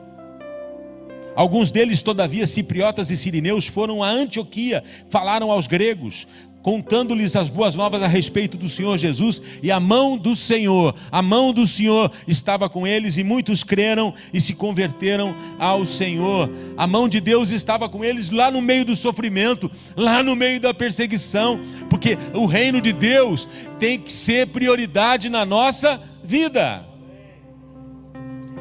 Alguns 1.36 1.70
deles, 1.70 2.02
todavia, 2.02 2.46
cipriotas 2.46 3.10
e 3.10 3.18
sirineus, 3.18 3.66
foram 3.66 4.02
a 4.02 4.08
Antioquia, 4.08 4.82
falaram 5.10 5.50
aos 5.50 5.66
gregos, 5.66 6.26
contando-lhes 6.64 7.36
as 7.36 7.50
boas 7.50 7.74
novas 7.74 8.02
a 8.02 8.06
respeito 8.06 8.56
do 8.56 8.70
Senhor 8.70 8.96
Jesus, 8.96 9.40
e 9.62 9.70
a 9.70 9.78
mão 9.78 10.16
do 10.16 10.34
Senhor, 10.34 10.94
a 11.12 11.20
mão 11.20 11.52
do 11.52 11.66
Senhor 11.66 12.10
estava 12.26 12.70
com 12.70 12.86
eles, 12.86 13.18
e 13.18 13.22
muitos 13.22 13.62
creram 13.62 14.14
e 14.32 14.40
se 14.40 14.54
converteram 14.54 15.36
ao 15.58 15.84
Senhor. 15.84 16.50
A 16.74 16.86
mão 16.86 17.06
de 17.06 17.20
Deus 17.20 17.50
estava 17.50 17.86
com 17.86 18.02
eles 18.02 18.30
lá 18.30 18.50
no 18.50 18.62
meio 18.62 18.82
do 18.82 18.96
sofrimento, 18.96 19.70
lá 19.94 20.22
no 20.22 20.34
meio 20.34 20.58
da 20.58 20.72
perseguição, 20.72 21.60
porque 21.90 22.16
o 22.32 22.46
reino 22.46 22.80
de 22.80 22.94
Deus 22.94 23.46
tem 23.78 24.00
que 24.00 24.10
ser 24.10 24.46
prioridade 24.46 25.28
na 25.28 25.44
nossa 25.44 26.00
vida. 26.24 26.82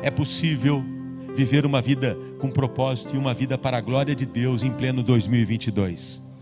É 0.01 0.11
possível 0.11 0.83
viver 1.33 1.65
uma 1.65 1.81
vida 1.81 2.17
com 2.37 2.51
propósito 2.51 3.15
e 3.15 3.17
uma 3.17 3.33
vida 3.33 3.57
para 3.57 3.77
a 3.77 3.81
glória 3.81 4.13
de 4.13 4.25
Deus 4.25 4.61
em 4.61 4.71
pleno 4.71 5.01
2022 5.01 6.32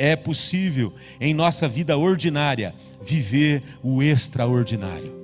é 0.00 0.16
possível 0.16 0.94
em 1.20 1.34
nossa 1.34 1.68
vida 1.68 1.94
ordinária 1.98 2.74
viver 3.02 3.62
o 3.82 4.02
extraordinário. 4.02 5.14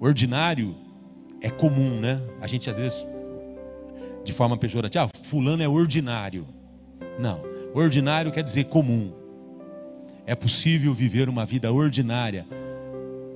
Ordinário 0.00 0.74
é 1.40 1.48
comum, 1.48 2.00
né? 2.00 2.20
A 2.40 2.48
gente 2.48 2.68
às 2.68 2.76
vezes, 2.76 3.06
de 4.24 4.32
forma 4.32 4.56
pejorativa, 4.56 5.04
ah, 5.04 5.24
fulano 5.24 5.62
é 5.62 5.68
ordinário. 5.68 6.48
Não, 7.16 7.42
ordinário 7.72 8.32
quer 8.32 8.42
dizer 8.42 8.64
comum. 8.64 9.12
É 10.26 10.34
possível 10.34 10.92
viver 10.92 11.28
uma 11.28 11.46
vida 11.46 11.72
ordinária 11.72 12.44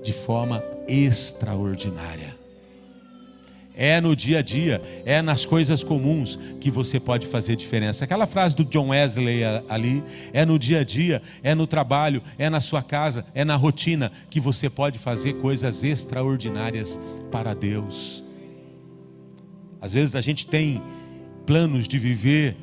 de 0.02 0.12
forma 0.12 0.64
extraordinária. 0.88 2.31
É 3.74 4.00
no 4.00 4.14
dia 4.14 4.40
a 4.40 4.42
dia, 4.42 4.82
é 5.04 5.22
nas 5.22 5.46
coisas 5.46 5.82
comuns 5.82 6.38
que 6.60 6.70
você 6.70 7.00
pode 7.00 7.26
fazer 7.26 7.56
diferença. 7.56 8.04
Aquela 8.04 8.26
frase 8.26 8.54
do 8.54 8.64
John 8.64 8.88
Wesley 8.88 9.42
ali, 9.68 10.04
é 10.32 10.44
no 10.44 10.58
dia 10.58 10.80
a 10.80 10.84
dia, 10.84 11.22
é 11.42 11.54
no 11.54 11.66
trabalho, 11.66 12.22
é 12.38 12.50
na 12.50 12.60
sua 12.60 12.82
casa, 12.82 13.24
é 13.34 13.44
na 13.44 13.56
rotina 13.56 14.12
que 14.28 14.40
você 14.40 14.68
pode 14.68 14.98
fazer 14.98 15.34
coisas 15.34 15.82
extraordinárias 15.82 17.00
para 17.30 17.54
Deus. 17.54 18.22
Às 19.80 19.94
vezes 19.94 20.14
a 20.14 20.20
gente 20.20 20.46
tem 20.46 20.82
planos 21.44 21.88
de 21.88 21.98
viver 21.98 22.56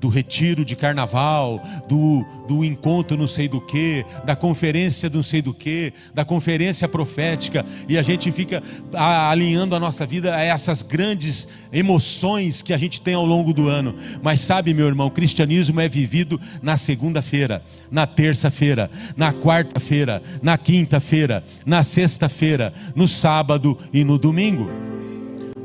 do 0.00 0.08
retiro 0.08 0.64
de 0.64 0.76
carnaval, 0.76 1.62
do, 1.88 2.24
do 2.46 2.64
encontro 2.64 3.16
não 3.16 3.28
sei 3.28 3.48
do 3.48 3.60
que, 3.60 4.04
da 4.24 4.36
conferência 4.36 5.08
não 5.08 5.22
sei 5.22 5.40
do 5.42 5.54
que, 5.54 5.92
da 6.14 6.24
conferência 6.24 6.88
profética, 6.88 7.64
e 7.88 7.98
a 7.98 8.02
gente 8.02 8.30
fica 8.30 8.62
alinhando 8.94 9.74
a 9.74 9.80
nossa 9.80 10.06
vida 10.06 10.34
a 10.34 10.42
essas 10.42 10.82
grandes 10.82 11.48
emoções 11.72 12.62
que 12.62 12.72
a 12.72 12.78
gente 12.78 13.00
tem 13.00 13.14
ao 13.14 13.24
longo 13.24 13.52
do 13.52 13.68
ano. 13.68 13.94
Mas 14.22 14.40
sabe, 14.40 14.74
meu 14.74 14.86
irmão, 14.86 15.06
o 15.06 15.10
cristianismo 15.10 15.80
é 15.80 15.88
vivido 15.88 16.40
na 16.62 16.76
segunda-feira, 16.76 17.62
na 17.90 18.06
terça-feira, 18.06 18.90
na 19.16 19.32
quarta-feira, 19.32 20.22
na 20.42 20.58
quinta-feira, 20.58 21.44
na 21.64 21.82
sexta-feira, 21.82 22.72
no 22.94 23.08
sábado 23.08 23.78
e 23.92 24.04
no 24.04 24.18
domingo. 24.18 24.70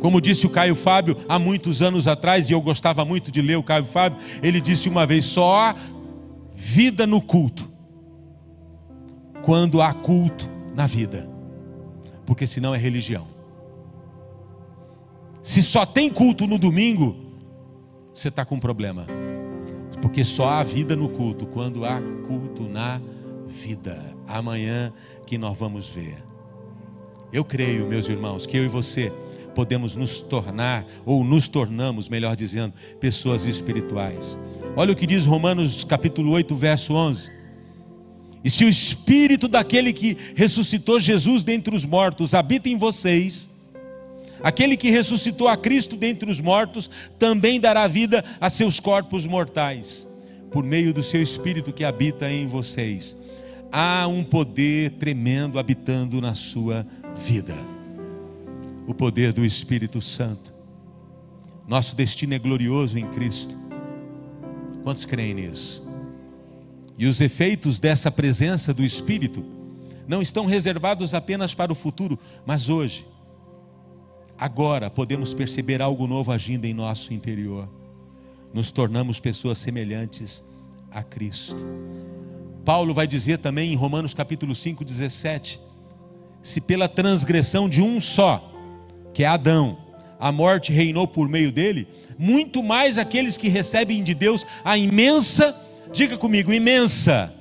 Como 0.02 0.20
disse 0.20 0.48
o 0.48 0.50
Caio 0.50 0.74
Fábio 0.74 1.16
há 1.30 1.38
muitos 1.38 1.82
anos 1.82 2.08
atrás, 2.08 2.50
e 2.50 2.54
eu 2.54 2.62
gostava 2.62 3.06
muito 3.06 3.32
de 3.32 3.40
ler 3.40 3.56
o 3.56 3.64
Caio 3.64 3.86
Fábio, 3.86 4.20
ele 4.42 4.60
disse 4.60 4.90
uma 4.90 5.06
vez: 5.06 5.26
só 5.26 5.56
há 5.56 5.76
vida 6.54 7.06
no 7.06 7.22
culto, 7.22 7.72
quando 9.44 9.80
há 9.80 9.94
culto 9.94 10.50
na 10.74 10.88
vida, 10.88 11.30
porque 12.26 12.48
senão 12.48 12.74
é 12.74 12.80
religião. 12.80 13.28
Se 15.44 15.62
só 15.62 15.86
tem 15.86 16.10
culto 16.10 16.48
no 16.48 16.58
domingo, 16.58 17.16
você 18.12 18.30
está 18.30 18.44
com 18.44 18.56
um 18.56 18.60
problema, 18.60 19.06
porque 20.02 20.26
só 20.26 20.50
há 20.50 20.64
vida 20.64 20.96
no 20.96 21.10
culto 21.10 21.46
quando 21.46 21.86
há 21.86 22.02
culto 22.28 22.64
na 22.64 23.00
vida. 23.48 24.16
Amanhã 24.28 24.92
que 25.28 25.38
nós 25.38 25.56
vamos 25.56 25.88
ver. 25.88 26.24
Eu 27.32 27.46
creio, 27.46 27.88
meus 27.88 28.10
irmãos, 28.10 28.46
que 28.46 28.58
eu 28.58 28.66
e 28.66 28.68
você 28.68 29.12
podemos 29.54 29.96
nos 29.96 30.22
tornar, 30.22 30.86
ou 31.06 31.24
nos 31.24 31.48
tornamos, 31.48 32.10
melhor 32.10 32.36
dizendo, 32.36 32.74
pessoas 33.00 33.46
espirituais. 33.46 34.38
Olha 34.76 34.94
o 34.94 34.96
que 34.96 35.06
diz 35.06 35.26
Romanos 35.26 35.84
capítulo 35.84 36.32
8, 36.32 36.56
verso 36.56 36.94
11. 36.94 37.32
E 38.44 38.50
se 38.50 38.66
o 38.66 38.70
espírito 38.70 39.48
daquele 39.48 39.94
que 39.94 40.18
ressuscitou 40.36 41.00
Jesus 41.00 41.44
dentre 41.44 41.76
os 41.76 41.86
mortos 41.86 42.34
habita 42.34 42.70
em 42.70 42.78
vocês, 42.78 43.50
aquele 44.42 44.76
que 44.76 44.90
ressuscitou 44.90 45.48
a 45.48 45.56
Cristo 45.56 45.96
dentre 45.96 46.30
os 46.30 46.40
mortos 46.40 46.90
também 47.20 47.60
dará 47.60 47.88
vida 47.88 48.24
a 48.40 48.50
seus 48.50 48.80
corpos 48.80 49.28
mortais, 49.28 50.08
por 50.50 50.64
meio 50.64 50.94
do 50.94 51.04
seu 51.04 51.22
espírito 51.22 51.72
que 51.72 51.84
habita 51.84 52.32
em 52.32 52.48
vocês. 52.48 53.16
Há 53.72 54.08
um 54.08 54.24
poder 54.24 54.92
tremendo 54.94 55.60
habitando 55.60 56.20
na 56.20 56.34
sua 56.34 56.86
vida 57.16 57.81
o 58.88 58.94
poder 58.94 59.32
do 59.34 59.46
Espírito 59.46 60.02
Santo. 60.02 60.52
Nosso 61.68 61.96
destino 61.96 62.34
é 62.34 62.40
glorioso 62.40 62.98
em 62.98 63.08
Cristo. 63.12 63.56
Quantos 64.84 65.06
creem 65.06 65.34
nisso? 65.34 65.86
E 66.98 67.06
os 67.06 67.22
efeitos 67.22 67.80
dessa 67.80 68.12
presença 68.12 68.74
do 68.74 68.84
Espírito 68.84 69.44
não 70.08 70.22
estão 70.22 70.46
reservados 70.46 71.14
apenas 71.14 71.54
para 71.54 71.72
o 71.72 71.76
futuro, 71.76 72.20
mas 72.46 72.70
hoje. 72.70 73.08
Agora 74.38 74.90
podemos 74.90 75.34
perceber 75.34 75.82
algo 75.82 76.08
novo 76.08 76.32
agindo 76.32 76.66
em 76.66 76.74
nosso 76.74 77.14
interior. 77.14 77.70
nos 78.54 78.70
tornamos 78.70 79.18
pessoas 79.18 79.60
semelhantes 79.60 80.44
a 80.92 81.02
Cristo. 81.02 81.64
Paulo 82.66 82.94
vai 82.94 83.08
dizer 83.08 83.38
também 83.38 83.72
em 83.72 83.76
Romanos 83.76 84.14
capítulo 84.14 84.54
5, 84.54 84.84
17: 84.84 85.60
se 86.44 86.60
pela 86.60 86.90
transgressão 86.90 87.70
de 87.70 87.82
um 87.82 88.02
só, 88.02 88.51
que 89.14 89.24
é 89.24 89.28
Adão, 89.28 89.78
a 90.20 90.32
morte 90.32 90.72
reinou 90.72 91.08
por 91.08 91.28
meio 91.28 91.52
dele, 91.52 91.88
muito 92.18 92.62
mais 92.62 92.98
aqueles 92.98 93.36
que 93.38 93.50
recebem 93.50 94.04
de 94.04 94.14
Deus 94.14 94.46
a 94.64 94.78
imensa, 94.78 95.56
diga 95.92 96.18
comigo, 96.18 96.54
imensa, 96.54 97.34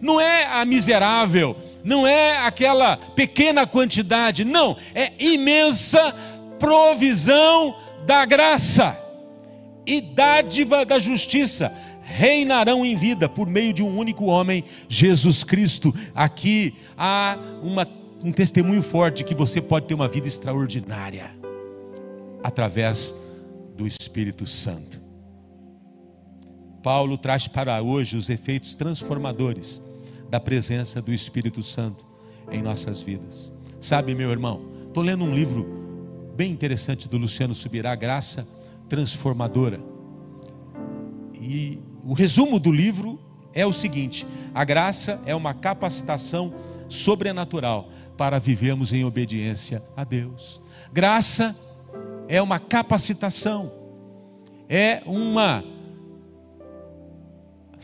não 0.00 0.20
é 0.20 0.44
a 0.44 0.64
miserável, 0.64 1.56
não 1.82 2.06
é 2.06 2.38
aquela 2.38 2.96
pequena 2.96 3.66
quantidade, 3.66 4.44
não, 4.44 4.76
é 4.94 5.12
imensa 5.18 6.14
provisão 6.58 7.76
da 8.06 8.24
graça 8.24 8.98
e 9.86 10.00
dádiva 10.00 10.84
da 10.84 10.98
justiça. 10.98 11.72
Reinarão 12.02 12.84
em 12.84 12.94
vida 12.94 13.28
por 13.28 13.48
meio 13.48 13.72
de 13.72 13.82
um 13.82 13.96
único 13.96 14.26
homem, 14.26 14.64
Jesus 14.88 15.42
Cristo. 15.42 15.94
Aqui 16.14 16.74
há 16.96 17.36
uma, 17.62 17.86
um 18.26 18.32
testemunho 18.32 18.82
forte 18.82 19.22
que 19.22 19.36
você 19.36 19.62
pode 19.62 19.86
ter 19.86 19.94
uma 19.94 20.08
vida 20.08 20.26
extraordinária 20.26 21.30
através 22.42 23.14
do 23.76 23.86
Espírito 23.86 24.48
Santo. 24.48 25.00
Paulo 26.82 27.16
traz 27.16 27.46
para 27.46 27.80
hoje 27.80 28.16
os 28.16 28.28
efeitos 28.28 28.74
transformadores 28.74 29.80
da 30.28 30.40
presença 30.40 31.00
do 31.00 31.14
Espírito 31.14 31.62
Santo 31.62 32.04
em 32.50 32.60
nossas 32.60 33.00
vidas. 33.00 33.52
Sabe, 33.78 34.12
meu 34.12 34.32
irmão, 34.32 34.72
estou 34.88 35.04
lendo 35.04 35.22
um 35.22 35.32
livro 35.32 35.64
bem 36.34 36.50
interessante 36.50 37.08
do 37.08 37.16
Luciano 37.16 37.54
Subirá, 37.54 37.94
Graça 37.94 38.44
Transformadora. 38.88 39.78
E 41.32 41.78
o 42.04 42.12
resumo 42.12 42.58
do 42.58 42.72
livro 42.72 43.20
é 43.54 43.64
o 43.64 43.72
seguinte: 43.72 44.26
a 44.52 44.64
graça 44.64 45.20
é 45.24 45.34
uma 45.34 45.54
capacitação 45.54 46.52
sobrenatural 46.88 47.90
para 48.16 48.38
vivermos 48.38 48.92
em 48.92 49.04
obediência 49.04 49.82
a 49.96 50.04
Deus. 50.04 50.60
Graça 50.92 51.56
é 52.28 52.40
uma 52.40 52.58
capacitação, 52.58 53.72
é 54.68 55.02
uma 55.06 55.62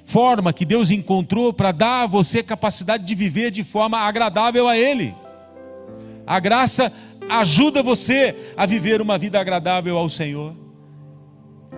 forma 0.04 0.52
que 0.52 0.64
Deus 0.64 0.90
encontrou 0.90 1.52
para 1.52 1.72
dar 1.72 2.02
a 2.02 2.06
você 2.06 2.42
capacidade 2.42 3.04
de 3.04 3.14
viver 3.14 3.50
de 3.50 3.62
forma 3.62 3.98
agradável 3.98 4.68
a 4.68 4.76
Ele. 4.76 5.14
A 6.26 6.38
graça 6.38 6.92
ajuda 7.28 7.82
você 7.82 8.52
a 8.56 8.66
viver 8.66 9.00
uma 9.00 9.16
vida 9.16 9.40
agradável 9.40 9.96
ao 9.96 10.08
Senhor. 10.08 10.54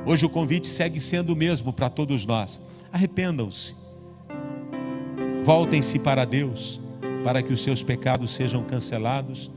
Hoje 0.07 0.27
o 0.27 0.29
convite 0.29 0.67
segue 0.67 1.01
sendo 1.01 1.33
o 1.33 1.37
mesmo 1.37 1.73
para 1.73 1.89
todos 1.89 2.27
nós. 2.27 2.61
Arrependam-se. 2.93 3.75
Voltem-se 5.45 5.99
para 5.99 6.25
Deus, 6.25 6.81
para 7.25 7.43
que 7.43 7.53
os 7.53 7.63
seus 7.63 7.83
pecados 7.83 8.35
sejam 8.35 8.63
cancelados, 8.63 9.51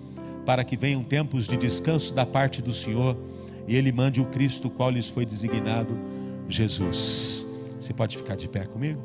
para 0.46 0.64
que 0.64 0.78
venham 0.78 1.04
tempos 1.04 1.46
de 1.46 1.58
descanso 1.58 2.14
da 2.14 2.26
parte 2.26 2.62
do 2.62 2.74
Senhor 2.74 3.18
e 3.68 3.76
Ele 3.76 3.92
mande 3.92 4.22
o 4.22 4.26
Cristo, 4.26 4.70
qual 4.70 4.90
lhes 4.90 5.10
foi 5.10 5.26
designado, 5.26 6.00
Jesus. 6.48 7.46
Você 7.78 7.94
pode 7.94 8.16
ficar 8.16 8.38
de 8.38 8.48
pé 8.48 8.64
comigo? 8.64 9.02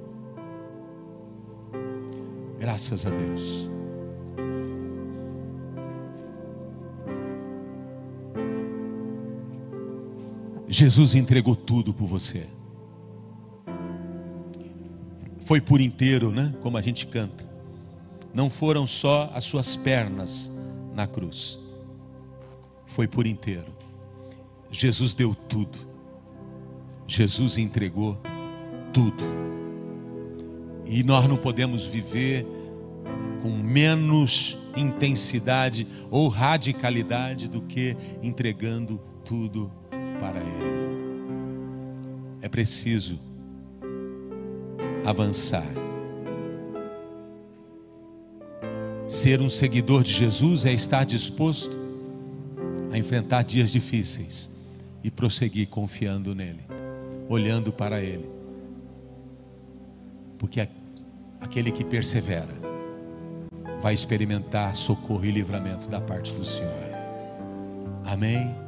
Graças 2.61 3.05
a 3.05 3.11
Deus. 3.11 3.69
Jesus 10.69 11.17
entregou 11.17 11.57
tudo 11.57 11.93
por 11.93 12.07
você. 12.07 12.47
Foi 15.45 15.61
por 15.61 15.81
inteiro, 15.81 16.31
né? 16.31 16.55
Como 16.63 16.79
a 16.79 16.81
gente 16.81 17.07
canta. 17.09 17.52
Não 18.35 18.49
foram 18.49 18.87
só 18.87 19.31
as 19.35 19.45
suas 19.45 19.77
pernas 19.77 20.51
na 20.95 21.07
cruz. 21.07 21.59
Foi 22.87 23.07
por 23.07 23.27
inteiro. 23.27 23.73
Jesus 24.71 25.15
deu 25.15 25.35
tudo. 25.35 25.79
Jesus 27.07 27.59
entregou 27.59 28.19
tudo. 28.93 29.25
E 30.87 31.03
nós 31.03 31.27
não 31.27 31.37
podemos 31.37 31.85
viver 31.85 32.47
com 33.43 33.51
menos 33.51 34.57
intensidade 34.77 35.87
ou 36.11 36.29
radicalidade 36.29 37.49
do 37.49 37.63
que 37.63 37.97
entregando 38.23 39.01
tudo 39.25 39.71
para 40.21 40.39
Ele. 40.39 40.93
É 42.41 42.49
preciso 42.49 43.19
avançar. 45.05 45.92
Ser 49.13 49.43
um 49.43 49.51
seguidor 49.51 50.03
de 50.03 50.11
Jesus 50.11 50.65
é 50.65 50.73
estar 50.73 51.05
disposto 51.05 51.77
a 52.91 52.97
enfrentar 52.97 53.43
dias 53.43 53.71
difíceis 53.71 54.49
e 55.05 55.11
prosseguir 55.11 55.69
confiando 55.69 56.35
nele, 56.35 56.65
olhando 57.29 57.71
para 57.71 58.01
Ele. 58.01 58.27
Porque 60.39 60.67
aquele 61.43 61.71
que 61.71 61.85
persevera 61.85 62.55
vai 63.83 63.93
experimentar 63.93 64.75
socorro 64.75 65.27
e 65.27 65.31
livramento 65.31 65.89
da 65.89 66.01
parte 66.01 66.33
do 66.33 66.47
Senhor. 66.47 66.73
Amém? 68.07 68.62